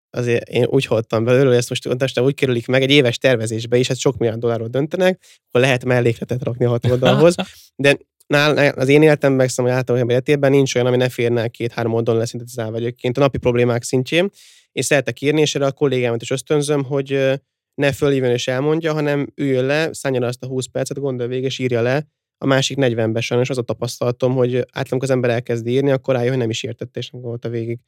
[0.10, 3.78] Azért én úgy hallottam belőle, hogy ezt most most úgy kerülik meg egy éves tervezésbe
[3.78, 7.36] is, hát sok milliárd dollárról döntenek, akkor lehet mellékletet rakni a hat oldalhoz,
[7.76, 7.98] de
[8.34, 12.20] nál, az én életemben, meg hogy általában életében nincs olyan, ami ne férne két-három oldalon
[12.20, 14.30] leszintetizálva egyébként a napi problémák szintjén.
[14.72, 17.40] Én szeretek írni, és erre a kollégámat is ösztönzöm, hogy
[17.74, 21.60] ne fölhívjon és elmondja, hanem üljön le, szálljon azt a 20 percet, gondol végig, és
[21.60, 22.08] írja le.
[22.38, 26.30] A másik 40-ben sajnos az a tapasztalatom, hogy általában az ember elkezd írni, akkor rájön,
[26.30, 27.80] hogy nem is értette, és nem gondolta végig.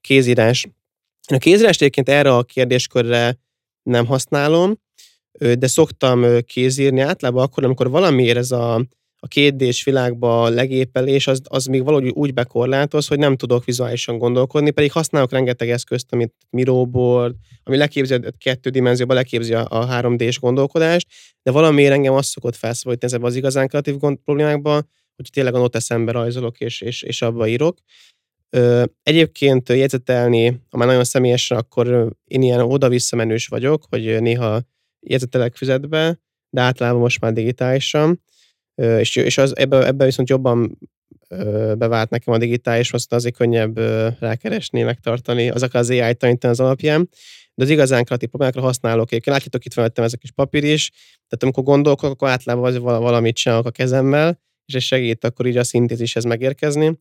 [0.00, 0.68] Kézírás.
[1.26, 3.38] A kézírást egyébként erre a kérdéskörre
[3.82, 4.78] nem használom,
[5.58, 8.86] de szoktam kézírni általában akkor, amikor valamiért ez a,
[9.20, 14.18] a kétdés világba a legépelés, az, az még valahogy úgy bekorlátoz, hogy nem tudok vizuálisan
[14.18, 19.86] gondolkodni, pedig használok rengeteg eszközt, amit Miroboard, ami leképzi a kettő dimenzióban, leképzi a, a
[19.86, 21.06] 3D-s gondolkodást,
[21.42, 25.58] de valamiért engem azt szokott felszabadítani ezekben az igazán kreatív gond problémákban, hogy tényleg a
[25.58, 27.78] noteszembe rajzolok és, és, és abba írok.
[28.50, 34.60] Ö, egyébként jegyzetelni, ha már nagyon személyesen, akkor én ilyen oda-vissza menős vagyok, hogy néha
[35.00, 38.22] jegyzetelek füzetbe, de általában most már digitálisan.
[38.82, 40.78] És, és az, ebbe, ebbe viszont jobban
[41.78, 43.78] bevált nekem a digitális, azt azért könnyebb
[44.20, 47.08] rákeresni, megtartani, azok az AI tanítani az alapján.
[47.54, 49.10] De az igazán kreatív problémákra használok.
[49.10, 52.80] Egyébként látjátok, itt van előttem ez a kis papír is, tehát amikor gondolkodok, akkor általában
[52.82, 56.98] valamit csinálok a kezemmel, és ez segít akkor így a szintézishez megérkezni.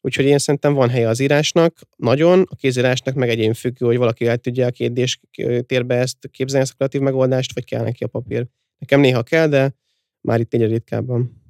[0.00, 4.26] Úgyhogy én szerintem van helye az írásnak, nagyon, a kézírásnak meg egyén függő, hogy valaki
[4.26, 5.20] el tudja a kérdés
[5.66, 8.46] térbe ezt képzelni, ezt a kreatív megoldást, vagy kell neki a papír.
[8.78, 9.74] Nekem néha kell, de
[10.20, 11.42] már itt egyre ritkábban.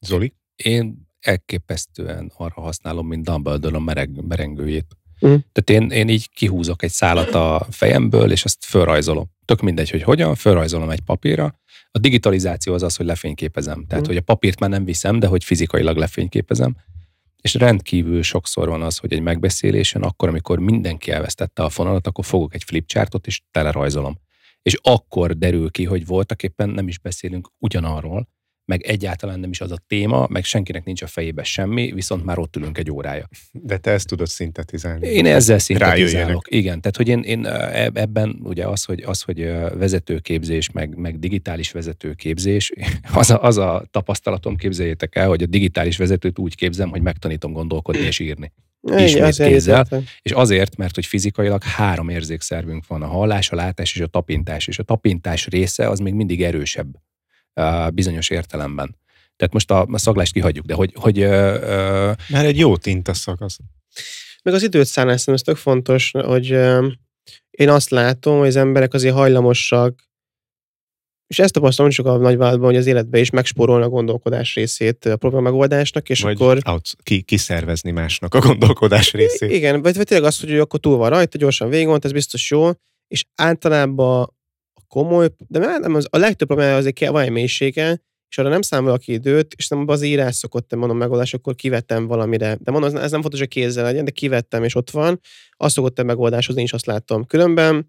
[0.00, 0.34] Zoli?
[0.56, 4.96] Én elképesztően arra használom, mint Dumbledore a mereg, merengőjét.
[5.20, 5.34] Mhm.
[5.52, 9.30] Tehát én, én így kihúzok egy szálat a fejemből, és azt fölrajzolom.
[9.44, 11.60] Tök mindegy, hogy hogyan, fölrajzolom egy papírra.
[11.90, 13.84] A digitalizáció az az, hogy lefényképezem.
[13.86, 14.12] Tehát, Mhm.
[14.12, 16.76] hogy a papírt már nem viszem, de hogy fizikailag lefényképezem.
[17.40, 22.24] És rendkívül sokszor van az, hogy egy megbeszélésen, akkor, amikor mindenki elvesztette a fonalat, akkor
[22.24, 24.18] fogok egy flipchartot, és telerajzolom.
[24.64, 28.28] És akkor derül ki, hogy voltak éppen nem is beszélünk ugyanarról,
[28.64, 32.38] meg egyáltalán nem is az a téma, meg senkinek nincs a fejébe semmi, viszont már
[32.38, 33.28] ott ülünk egy órája.
[33.52, 35.08] De te ezt tudod szintetizálni.
[35.08, 36.46] Én ezzel szintetizálok.
[36.50, 41.18] Igen, tehát hogy én, én eb- ebben ugye az, hogy, az, hogy vezetőképzés, meg, meg
[41.18, 42.72] digitális vezetőképzés,
[43.12, 47.52] az a, az a tapasztalatom, képzeljétek el, hogy a digitális vezetőt úgy képzem, hogy megtanítom
[47.52, 48.52] gondolkodni és írni.
[48.96, 49.86] Ismét azért kézzel.
[50.22, 54.66] És azért, mert hogy fizikailag három érzékszervünk van, a hallás, a látás és a tapintás,
[54.66, 56.86] és a tapintás része az még mindig erősebb
[57.94, 58.96] bizonyos értelemben.
[59.36, 63.14] Tehát most a, a szaglást kihagyjuk, de hogy, hogy ö, ö, Már egy jó tinta
[63.14, 63.58] szakasz.
[64.42, 66.88] Meg az időt szállás ez tök fontos, hogy ö,
[67.50, 70.02] én azt látom, hogy az emberek azért hajlamosak
[71.26, 75.16] És ezt tapasztalom csak a nagyvállalatban, hogy az életbe is megspórolna a gondolkodás részét a
[75.16, 76.58] probléma megoldásnak, és vagy akkor...
[76.64, 79.50] Out, ki, kiszervezni másnak a gondolkodás részét.
[79.50, 82.70] Igen, vagy, vagy tényleg azt, hogy akkor túl van rajta, gyorsan végigmond, ez biztos jó,
[83.08, 84.34] és általában
[84.94, 88.62] komoly, de nem, az, a legtöbb probléma azért kell, van egy mélysége, és arra nem
[88.62, 92.56] számol ki időt, és nem az írás szokott mondom megoldás, akkor kivettem valamire.
[92.60, 95.20] De mondom, ez nem fontos, hogy kézzel legyen, de kivettem, és ott van.
[95.56, 97.24] Azt szokott megoldáshoz, én is azt látom.
[97.24, 97.86] Különben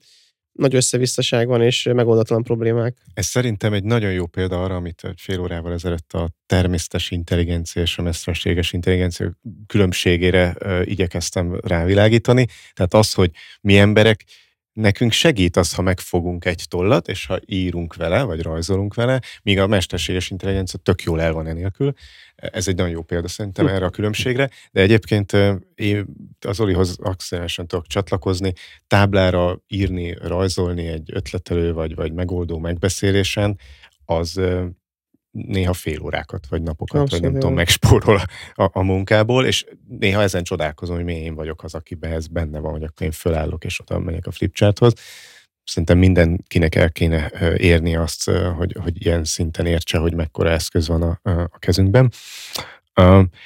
[0.52, 2.98] nagy összevisszaság van, és megoldatlan problémák.
[3.14, 7.98] Ez szerintem egy nagyon jó példa arra, amit fél órával ezelőtt a természetes intelligencia és
[7.98, 9.38] a mesterséges intelligencia
[9.68, 12.46] különbségére igyekeztem rávilágítani.
[12.74, 13.32] Tehát az, hogy
[13.62, 14.24] mi emberek
[14.76, 19.60] nekünk segít az, ha megfogunk egy tollat, és ha írunk vele, vagy rajzolunk vele, míg
[19.60, 21.94] a mesterséges intelligencia tök jól el van enélkül.
[22.36, 25.32] Ez egy nagyon jó példa szerintem erre a különbségre, de egyébként
[25.76, 26.06] én
[26.48, 28.54] az Olihoz akcionálisan tudok csatlakozni,
[28.88, 33.60] táblára írni, rajzolni egy ötletelő vagy, vagy megoldó megbeszélésen,
[34.06, 34.42] az
[35.36, 37.24] néha fél órákat, vagy napokat, Abszolút.
[37.24, 38.22] vagy nem tudom, megspórol
[38.54, 42.60] a, a munkából, és néha ezen csodálkozom, hogy mi én vagyok az, akiben ez benne
[42.60, 44.94] van, hogy akkor én fölállok, és oda megyek a flipcharthoz.
[45.64, 51.02] Szerintem mindenkinek el kéne érni azt, hogy, hogy ilyen szinten értse, hogy mekkora eszköz van
[51.02, 51.20] a,
[51.52, 52.12] a kezünkben.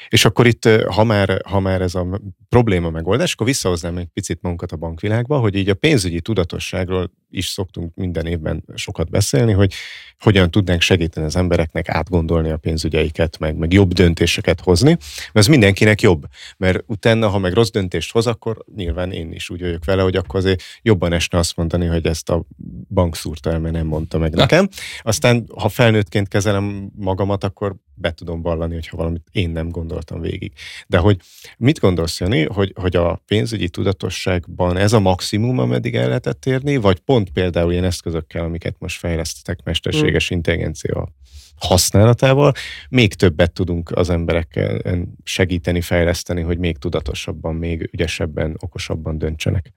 [0.09, 2.19] És akkor itt, ha már, ha már ez a
[2.49, 7.47] probléma megoldás, akkor visszahoznám egy picit magunkat a bankvilágba, hogy így a pénzügyi tudatosságról is
[7.47, 9.73] szoktunk minden évben sokat beszélni, hogy
[10.19, 15.47] hogyan tudnánk segíteni az embereknek átgondolni a pénzügyeiket, meg, meg jobb döntéseket hozni, mert ez
[15.47, 16.25] mindenkinek jobb,
[16.57, 20.15] mert utána, ha meg rossz döntést hoz, akkor nyilván én is úgy vagyok vele, hogy
[20.15, 22.45] akkor azért jobban esne azt mondani, hogy ezt a
[22.87, 24.67] bank szúrta el, mert nem mondta meg nekem.
[25.01, 30.53] Aztán, ha felnőttként kezelem magamat, akkor be tudom vallani, hogyha valamit én nem gondoltam végig.
[30.87, 31.17] De hogy
[31.57, 36.77] mit gondolsz, Jani, hogy, hogy a pénzügyi tudatosságban ez a maximum, ameddig el lehetett érni,
[36.77, 40.35] vagy pont például ilyen eszközökkel, amiket most fejlesztetek mesterséges mm.
[40.35, 41.07] intelligencia
[41.55, 42.53] használatával,
[42.89, 44.81] még többet tudunk az emberekkel
[45.23, 49.73] segíteni, fejleszteni, hogy még tudatosabban, még ügyesebben, okosabban döntsenek?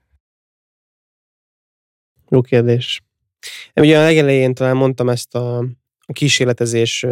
[2.29, 3.01] Jó kérdés.
[3.73, 5.65] Én ugye a legelején talán mondtam ezt a
[6.13, 7.05] kísérletezés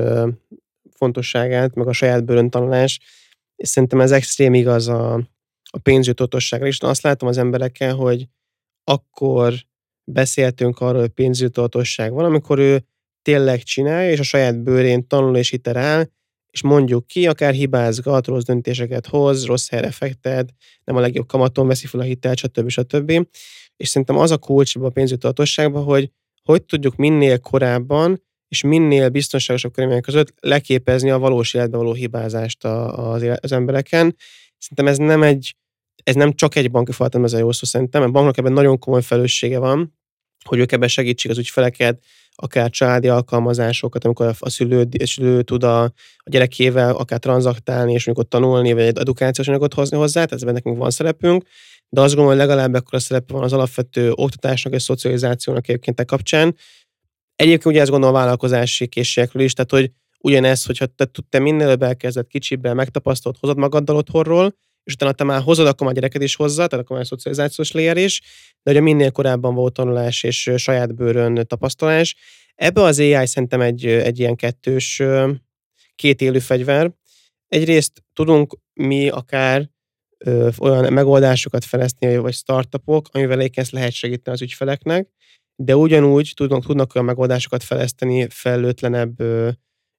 [0.94, 3.00] fontosságát, meg a saját bőrön tanulás,
[3.56, 5.30] és szerintem ez extrém igaz a,
[5.72, 6.80] a pénzjutatosságra is.
[6.80, 8.28] Azt látom az emberekkel, hogy
[8.84, 9.54] akkor
[10.04, 12.86] beszéltünk arról, hogy pénzjutatosság van, amikor ő
[13.22, 16.10] tényleg csinálja, és a saját bőrén tanul és iterál,
[16.52, 20.54] és mondjuk ki, akár hibázgat, rossz döntéseket hoz, rossz helyre fektet,
[20.84, 22.70] nem a legjobb kamaton veszi fel a hitelt, stb.
[22.70, 23.28] stb.
[23.76, 26.12] És szerintem az a kulcs a pénzjutatosságban, hogy
[26.44, 32.64] hogy tudjuk minél korábban és minél biztonságosabb körülmények között leképezni a valós életben való hibázást
[32.64, 34.16] az, az embereken.
[34.58, 35.56] Szerintem ez nem egy,
[36.04, 38.80] ez nem csak egy banki feladat, ez a jó szó szerintem, a banknak ebben nagyon
[38.80, 39.98] komoly felelőssége van,
[40.46, 42.04] hogy ők ebben segítsék az ügyfeleket,
[42.36, 48.06] akár családi alkalmazásokat, amikor a szülő, a szülő tud a, a gyerekével akár tranzaktálni, és
[48.06, 51.44] amikor tanulni, vagy egy edukációs anyagot hozni hozzá, tehát ebben nekünk van szerepünk,
[51.90, 56.00] de azt gondolom, hogy legalább akkor a szerepe van az alapvető oktatásnak és szocializációnak egyébként
[56.00, 56.56] a kapcsán,
[57.42, 61.62] Egyébként ugye ezt gondolom a vállalkozási készségekről is, tehát hogy ugyanez, hogyha te, te minél
[61.62, 66.22] előbb elkezded kicsiben, megtapasztalod, hozod magaddal otthonról, és utána te már hozod, akkor már gyereked
[66.22, 68.22] is hozzá, tehát akkor már szocializációs lér is,
[68.64, 72.16] de ugye minél korábban volt tanulás és saját bőrön tapasztalás.
[72.56, 75.02] Ebbe az AI szerintem egy, egy ilyen kettős,
[75.96, 76.92] két élő fegyver.
[77.48, 79.70] Egyrészt tudunk mi akár
[80.18, 85.10] ö, olyan megoldásokat fejleszteni, vagy startupok, amivel ezt lehet segíteni az ügyfeleknek,
[85.56, 89.20] de ugyanúgy tudnak, tudnak olyan megoldásokat fejleszteni felőtlenebb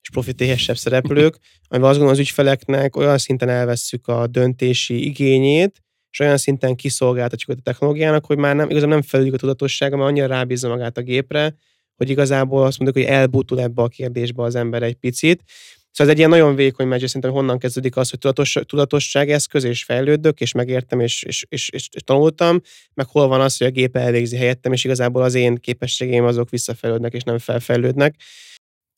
[0.02, 1.36] és profitéhesebb szereplők,
[1.68, 7.58] amivel azt gondolom az ügyfeleknek olyan szinten elvesszük a döntési igényét, és olyan szinten kiszolgáltatjuk
[7.58, 11.02] a technológiának, hogy már nem, igazából nem felüljük a tudatossága, mert annyira rábízza magát a
[11.02, 11.54] gépre,
[11.96, 15.42] hogy igazából azt mondjuk, hogy elbutul ebbe a kérdésbe az ember egy picit.
[15.90, 19.64] Szóval ez egy ilyen nagyon vékony megy, szerintem honnan kezdődik az, hogy tudatos, tudatosság eszköz,
[19.64, 22.60] és fejlődök, és megértem, és, és, és, és, és tanultam,
[22.94, 26.50] meg hol van az, hogy a gép elvégzi helyettem, és igazából az én képességeim azok
[26.50, 28.14] visszafejlődnek, és nem felfejlődnek.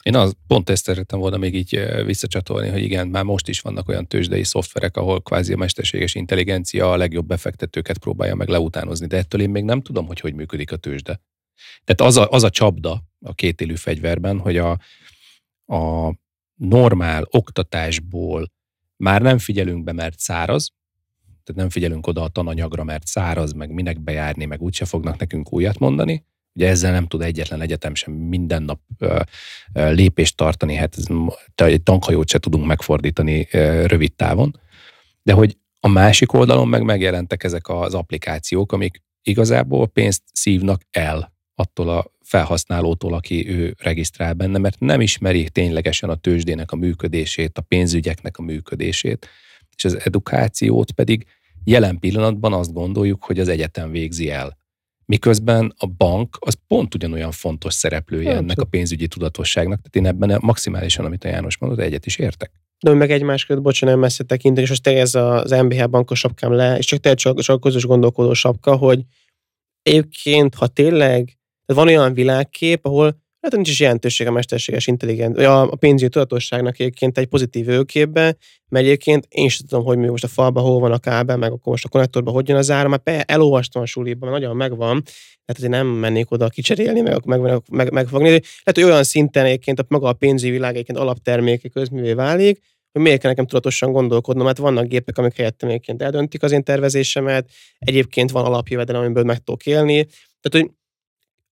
[0.05, 3.89] Én az, pont ezt szerettem volna még így visszacsatolni, hogy igen, már most is vannak
[3.89, 9.17] olyan tőzsdei szoftverek, ahol kvázi a mesterséges intelligencia a legjobb befektetőket próbálja meg leutánozni, de
[9.17, 11.21] ettől én még nem tudom, hogy hogy működik a tőzsde.
[11.85, 14.71] Tehát az a, az a csapda a kétélű fegyverben, hogy a,
[15.67, 16.15] a
[16.55, 18.53] normál oktatásból
[18.97, 20.73] már nem figyelünk be, mert száraz,
[21.45, 25.53] tehát nem figyelünk oda a tananyagra, mert száraz, meg minek bejárni, meg úgyse fognak nekünk
[25.53, 26.25] újat mondani.
[26.55, 28.81] Ugye ezzel nem tud egyetlen egyetem sem minden nap
[29.73, 31.05] lépést tartani, hát ez,
[31.55, 33.49] egy tankhajót se tudunk megfordítani
[33.87, 34.61] rövid távon.
[35.23, 41.33] De hogy a másik oldalon meg megjelentek ezek az applikációk, amik igazából pénzt szívnak el
[41.55, 47.59] attól a felhasználótól, aki ő regisztrál benne, mert nem ismeri ténylegesen a tőzsdének a működését,
[47.59, 49.29] a pénzügyeknek a működését,
[49.77, 51.27] és az edukációt pedig
[51.65, 54.57] jelen pillanatban azt gondoljuk, hogy az egyetem végzi el.
[55.07, 59.81] Miközben a bank az pont ugyanolyan fontos szereplője Hát, ennek a pénzügyi tudatosságnak.
[59.83, 62.53] Tehát én ebben maximálisan, amit a János mondott, egyet is értek.
[62.79, 66.53] De meg egymás között, bocsánat, nem messze tekinteni, és most ez az MBH bankos sapkám
[66.53, 69.05] le, és csak tényleg csak, csak közös gondolkodó sapka, hogy
[69.83, 75.77] egyébként, ha tényleg van olyan világkép, ahol lehet, nincs is jelentőség a mesterséges intelligencia, a
[75.77, 78.37] pénzügyi tudatosságnak egyébként egy pozitív őképbe,
[78.69, 81.53] mert egyébként én sem tudom, hogy mi most a falba hol van a kábel, meg
[81.53, 85.57] akkor most a konnektorban hogy jön az ára, mert elolvastam a suliban, nagyon megvan, tehát
[85.57, 88.29] azért nem mennék oda kicserélni, meg, meg, meg, meg, megfogni.
[88.29, 88.43] Lehet,
[88.75, 92.61] hogy olyan szinten egyébként a maga a pénzügyi világ egyébként alapterméke közművé válik,
[92.93, 96.63] hogy miért kell nekem tudatosan gondolkodnom, mert vannak gépek, amik helyettem egyébként eldöntik az én
[96.63, 100.07] tervezésemet, egyébként van alapjövedelem, amiből meg tudok élni.
[100.41, 100.71] Tehát, hogy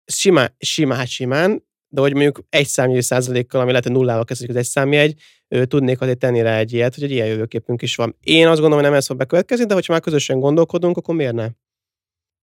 [0.05, 4.55] simán, simán, hát simán, de hogy mondjuk egy számjegyű százalékkal, ami lehet, hogy nullával kezdődik
[4.55, 5.21] az egy számjegy,
[5.63, 8.15] tudnék azért tenni rá egy ilyet, hogy egy ilyen jövőképünk is van.
[8.19, 11.33] Én azt gondolom, hogy nem ez fog bekövetkezni, de hogyha már közösen gondolkodunk, akkor miért
[11.33, 11.49] ne?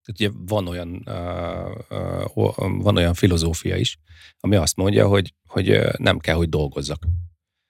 [0.08, 3.98] Ugye van olyan, uh, uh, van olyan filozófia is,
[4.40, 7.02] ami azt mondja, hogy, hogy nem kell, hogy dolgozzak.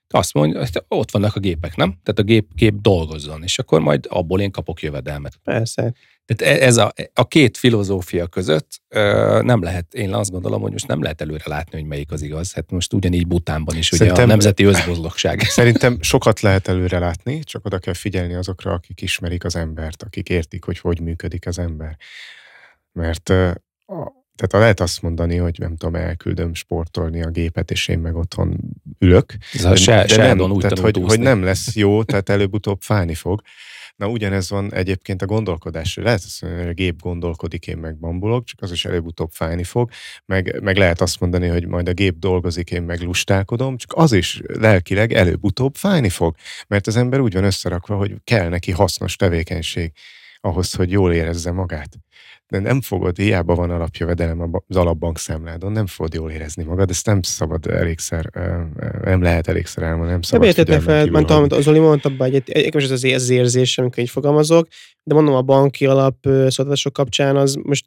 [0.09, 1.89] Azt mondja, hogy ott vannak a gépek, nem?
[1.89, 5.37] Tehát a gép, gép dolgozzon, és akkor majd abból én kapok jövedelmet.
[5.45, 5.95] Persze.
[6.35, 10.73] Tehát e, ez a, a két filozófia között ö, nem lehet, én azt gondolom, hogy
[10.73, 12.53] most nem lehet előre látni, hogy melyik az igaz.
[12.53, 15.41] Hát most ugyanígy Butánban is, ugye Szerintem, a nemzeti özboldogság.
[15.59, 20.29] Szerintem sokat lehet előre látni, csak oda kell figyelni azokra, akik ismerik az embert, akik
[20.29, 21.97] értik, hogy hogy működik az ember.
[22.93, 23.23] Mert
[24.39, 28.59] tehát lehet azt mondani, hogy nem tudom, elküldöm sportolni a gépet, és én meg otthon
[28.99, 29.35] ülök.
[29.53, 33.15] Ez a se, de nem, úgy tehát, hogy, hogy nem lesz jó, tehát előbb-utóbb fájni
[33.15, 33.41] fog.
[33.99, 35.97] Na ugyanez van egyébként a gondolkodás.
[35.97, 39.91] Lehet azt hogy a gép gondolkodik, én meg bambulok, csak az is előbb-utóbb fájni fog.
[40.27, 44.13] Meg, meg lehet azt mondani, hogy majd a gép dolgozik, én meg lustálkodom, csak az
[44.13, 46.35] is lelkileg előbb-utóbb fájni fog.
[46.69, 49.93] Mert az ember úgy van összerakva, hogy kell neki hasznos tevékenység
[50.41, 51.99] ahhoz, hogy jól érezze magát
[52.49, 57.07] de nem fogod, hiába van alapjövedelem az alapbank számládon, nem fogod jól érezni magad, ezt
[57.07, 58.31] nem szabad elégszer,
[59.03, 62.51] nem lehet elégszer elmondani, nem szabad Nem fel, mert amit az Zoli mondta, hogy egy,
[62.51, 64.69] egy, az az érzés, amikor így fogalmazok,
[65.03, 67.85] de mondom a banki alap szolgáltatások kapcsán az most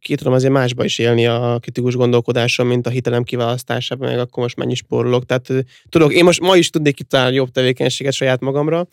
[0.00, 4.42] ki tudom azért másba is élni a kritikus gondolkodáson, mint a hitelem kiválasztásában, meg akkor
[4.42, 5.24] most mennyi spórolok.
[5.24, 5.52] Tehát
[5.88, 8.88] tudok, én most ma is tudnék kitalálni jobb tevékenységet saját magamra,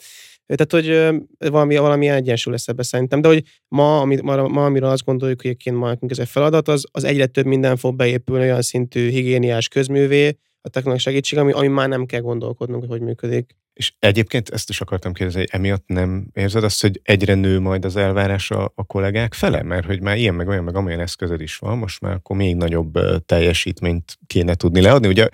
[0.45, 3.21] tehát, hogy valami, valami egyensúly lesz ebbe szerintem.
[3.21, 6.67] De hogy ma, ami, ma, ma amiről azt gondoljuk, hogy egyébként ma ez egy feladat,
[6.67, 11.51] az, az egyre több minden fog beépülni olyan szintű higiéniás közművé, a technológia segítség, ami,
[11.51, 13.55] ami már nem kell gondolkodnunk, hogy hogy működik.
[13.73, 17.85] És egyébként ezt is akartam kérdezni, hogy emiatt nem érzed azt, hogy egyre nő majd
[17.85, 19.63] az elvárás a, a kollégák fele?
[19.63, 22.55] Mert hogy már ilyen meg olyan meg amilyen eszközöd is van, most már akkor még
[22.55, 25.07] nagyobb teljesítményt kéne tudni leadni.
[25.07, 25.29] Ugye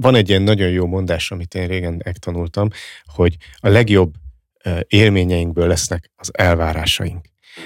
[0.00, 2.68] van egy ilyen nagyon jó mondás, amit én régen megtanultam,
[3.04, 4.14] hogy a legjobb
[4.86, 7.24] élményeinkből lesznek az elvárásaink.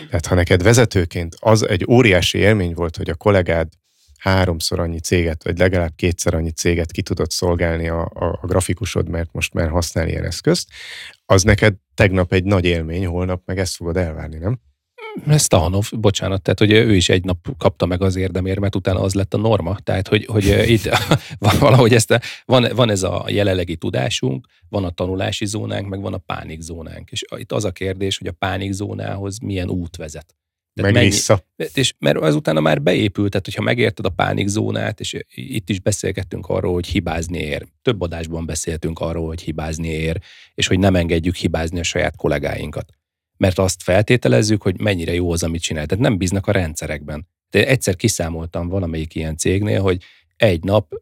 [0.08, 3.68] Tehát ha neked vezetőként az egy óriási élmény volt, hogy a kollégád
[4.18, 9.08] háromszor annyi céget, vagy legalább kétszer annyi céget ki tudod szolgálni a, a, a grafikusod,
[9.08, 10.68] mert most már használ ilyen eszközt,
[11.26, 14.60] az neked tegnap egy nagy élmény, holnap meg ezt fogod elvárni, nem?
[15.26, 19.14] Ez Tahanov, bocsánat, tehát hogy ő is egy nap kapta meg az érdemérmet, utána az
[19.14, 19.76] lett a norma.
[19.82, 20.88] Tehát, hogy, hogy itt
[21.58, 26.14] valahogy ezt a, van, van ez a jelenlegi tudásunk, van a tanulási zónánk, meg van
[26.14, 27.10] a pánikzónánk.
[27.10, 30.36] És itt az a kérdés, hogy a pánikzónához milyen út vezet.
[30.74, 31.44] Tehát meg mennyi, vissza.
[31.74, 36.72] És mert azután már beépült, tehát hogyha megérted a pánikzónát, és itt is beszélgettünk arról,
[36.72, 37.66] hogy hibázni ér.
[37.82, 40.20] Több adásban beszéltünk arról, hogy hibázni ér,
[40.54, 42.92] és hogy nem engedjük hibázni a saját kollégáinkat
[43.36, 45.86] mert azt feltételezzük, hogy mennyire jó az, amit csinál.
[45.86, 47.26] Tehát nem bíznak a rendszerekben.
[47.50, 50.02] De egyszer kiszámoltam valamelyik ilyen cégnél, hogy
[50.36, 50.92] egy nap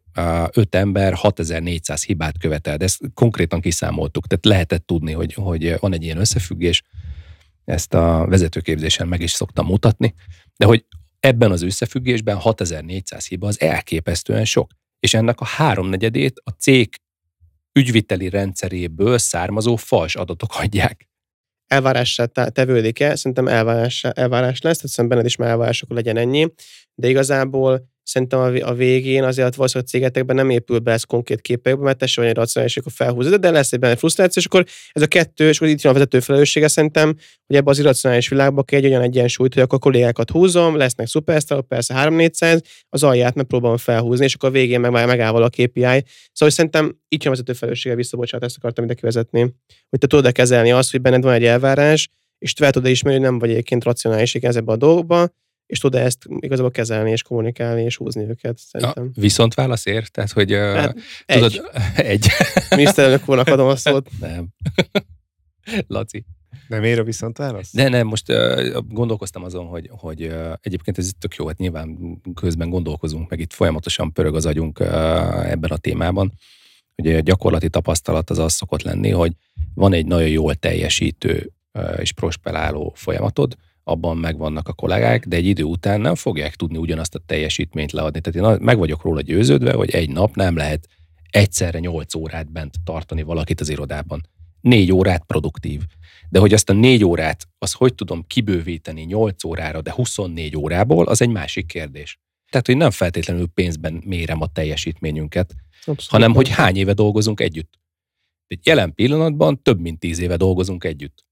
[0.51, 5.93] öt ember 6400 hibát követel, de ezt konkrétan kiszámoltuk, tehát lehetett tudni, hogy, hogy van
[5.93, 6.83] egy ilyen összefüggés,
[7.65, 10.13] ezt a vezetőképzésen meg is szoktam mutatni,
[10.57, 10.85] de hogy
[11.19, 16.95] ebben az összefüggésben 6400 hiba az elképesztően sok, és ennek a háromnegyedét a cég
[17.73, 21.07] ügyviteli rendszeréből származó fals adatok adják
[21.67, 23.15] elvárássá tevődik-e?
[23.15, 26.53] Szerintem elvárás, elvárás lesz, tehát szerintem benned is már elvárás, akkor legyen ennyi.
[26.95, 31.83] De igazából szerintem a végén azért valószínűleg a cégetekben nem épül be ez konkrét képekbe,
[31.83, 35.07] mert tessék egy racionális, akkor felhúzod, de lesz egy benne frusztráció, és akkor ez a
[35.07, 37.15] kettő, és akkor itt jön a vezető felelőssége szerintem,
[37.47, 41.07] hogy ebbe az irracionális világba kell egy olyan egyensúlyt, hogy akkor a kollégákat húzom, lesznek
[41.07, 46.03] szupersztárok, persze 3-400, az alját megpróbálom felhúzni, és akkor a végén meg megáll a KPI.
[46.31, 49.39] Szóval szerintem itt jön a vezető felelőssége vissza, bocsánat, ezt akartam ide kivezetni,
[49.89, 53.29] hogy te tudod kezelni azt, hogy benned van egy elvárás, és te tudod ismerni, hogy
[53.29, 55.29] nem vagy egyébként racionális ebbe a dolgokba,
[55.73, 59.03] és tud ezt igazából kezelni, és kommunikálni, és húzni őket, szerintem.
[59.03, 60.07] Ja, viszont válasz ér?
[60.07, 60.95] Tehát, hogy hát,
[61.25, 61.51] tudod,
[61.95, 62.05] egy.
[62.05, 62.27] egy.
[62.69, 64.09] Miniszterelnök úrnak adom a szót.
[64.19, 64.47] Nem.
[65.87, 66.25] Laci.
[66.67, 67.73] Nem ér a viszont válasz?
[67.73, 71.97] De nem, most uh, gondolkoztam azon, hogy, hogy uh, egyébként ez tök jó, hát nyilván
[72.33, 76.33] közben gondolkozunk, meg itt folyamatosan pörög az agyunk uh, ebben a témában.
[76.95, 79.33] Ugye a gyakorlati tapasztalat az az szokott lenni, hogy
[79.73, 85.45] van egy nagyon jól teljesítő uh, és prosperáló folyamatod, abban megvannak a kollégák, de egy
[85.45, 88.21] idő után nem fogják tudni ugyanazt a teljesítményt leadni.
[88.21, 90.87] Tehát én meg vagyok róla győződve, hogy egy nap nem lehet
[91.29, 94.27] egyszerre 8 órát bent tartani valakit az irodában.
[94.61, 95.81] Négy órát produktív.
[96.29, 101.05] De hogy azt a négy órát, az hogy tudom kibővíteni 8 órára, de 24 órából,
[101.05, 102.19] az egy másik kérdés.
[102.49, 106.05] Tehát, hogy nem feltétlenül pénzben mérem a teljesítményünket, Abszolút.
[106.07, 107.79] hanem hogy hány éve dolgozunk együtt.
[108.47, 111.25] Egy jelen pillanatban több mint tíz éve dolgozunk együtt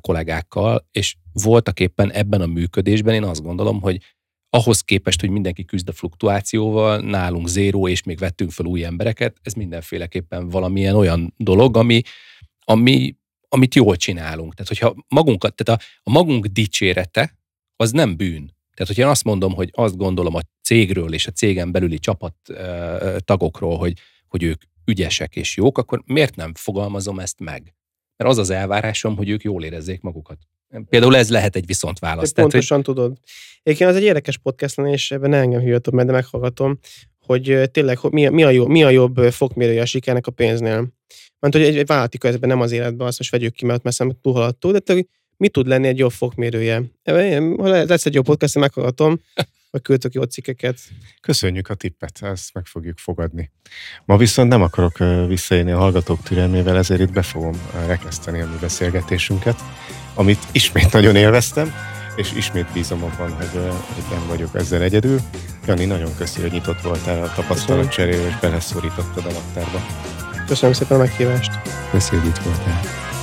[0.00, 4.00] kollégákkal, és voltak éppen ebben a működésben én azt gondolom, hogy
[4.50, 9.36] ahhoz képest, hogy mindenki küzd a fluktuációval, nálunk zéró, és még vettünk fel új embereket,
[9.42, 12.02] ez mindenféleképpen valamilyen olyan dolog, ami,
[12.64, 13.16] ami,
[13.48, 14.54] amit jól csinálunk.
[14.54, 17.38] Tehát, hogyha magunkat, tehát a, a magunk dicsérete,
[17.76, 18.54] az nem bűn.
[18.74, 22.34] Tehát, hogyha én azt mondom, hogy azt gondolom a cégről és a cégen belüli csapat
[23.18, 23.98] tagokról, hogy,
[24.28, 27.75] hogy ők ügyesek és jók, akkor miért nem fogalmazom ezt meg?
[28.16, 30.38] Mert az az elvárásom, hogy ők jól érezzék magukat.
[30.88, 32.32] Például ez lehet egy viszont válasz.
[32.32, 32.94] Tehát, pontosan hogy...
[32.94, 33.18] tudod.
[33.62, 36.78] Egyébként az egy érdekes podcast lenne, és ebben ne engem hűljöttem, mert de meghallgatom,
[37.20, 40.88] hogy tényleg mi a, mi a, jobb, mi a jobb fokmérője a sikernek a pénznél.
[41.38, 44.06] Mert hogy egy, egy vállalati közben nem az életben, azt most vegyük ki, mert messze
[44.22, 46.82] túlhaladtó, de tök, mi tud lenni egy jobb fokmérője?
[47.04, 49.20] Ha lesz egy jó podcast, meghallgatom,
[49.76, 50.78] vagy küldtök jó cikkeket.
[51.20, 53.50] Köszönjük a tippet, ezt meg fogjuk fogadni.
[54.04, 54.98] Ma viszont nem akarok
[55.28, 57.54] visszaélni a hallgatók türelmével, ezért itt be fogom
[57.86, 59.60] rekeszteni a mi beszélgetésünket,
[60.14, 61.74] amit ismét nagyon élveztem,
[62.16, 63.52] és ismét bízom abban, hogy,
[63.94, 65.20] hogy nem vagyok ezzel egyedül.
[65.66, 69.86] Jani, nagyon köszi, hogy nyitott voltál a tapasztalat cserére, és beleszorítottad a laktárba.
[70.46, 71.50] Köszönöm szépen a meghívást.
[71.90, 73.14] Köszönjük, hogy itt voltál.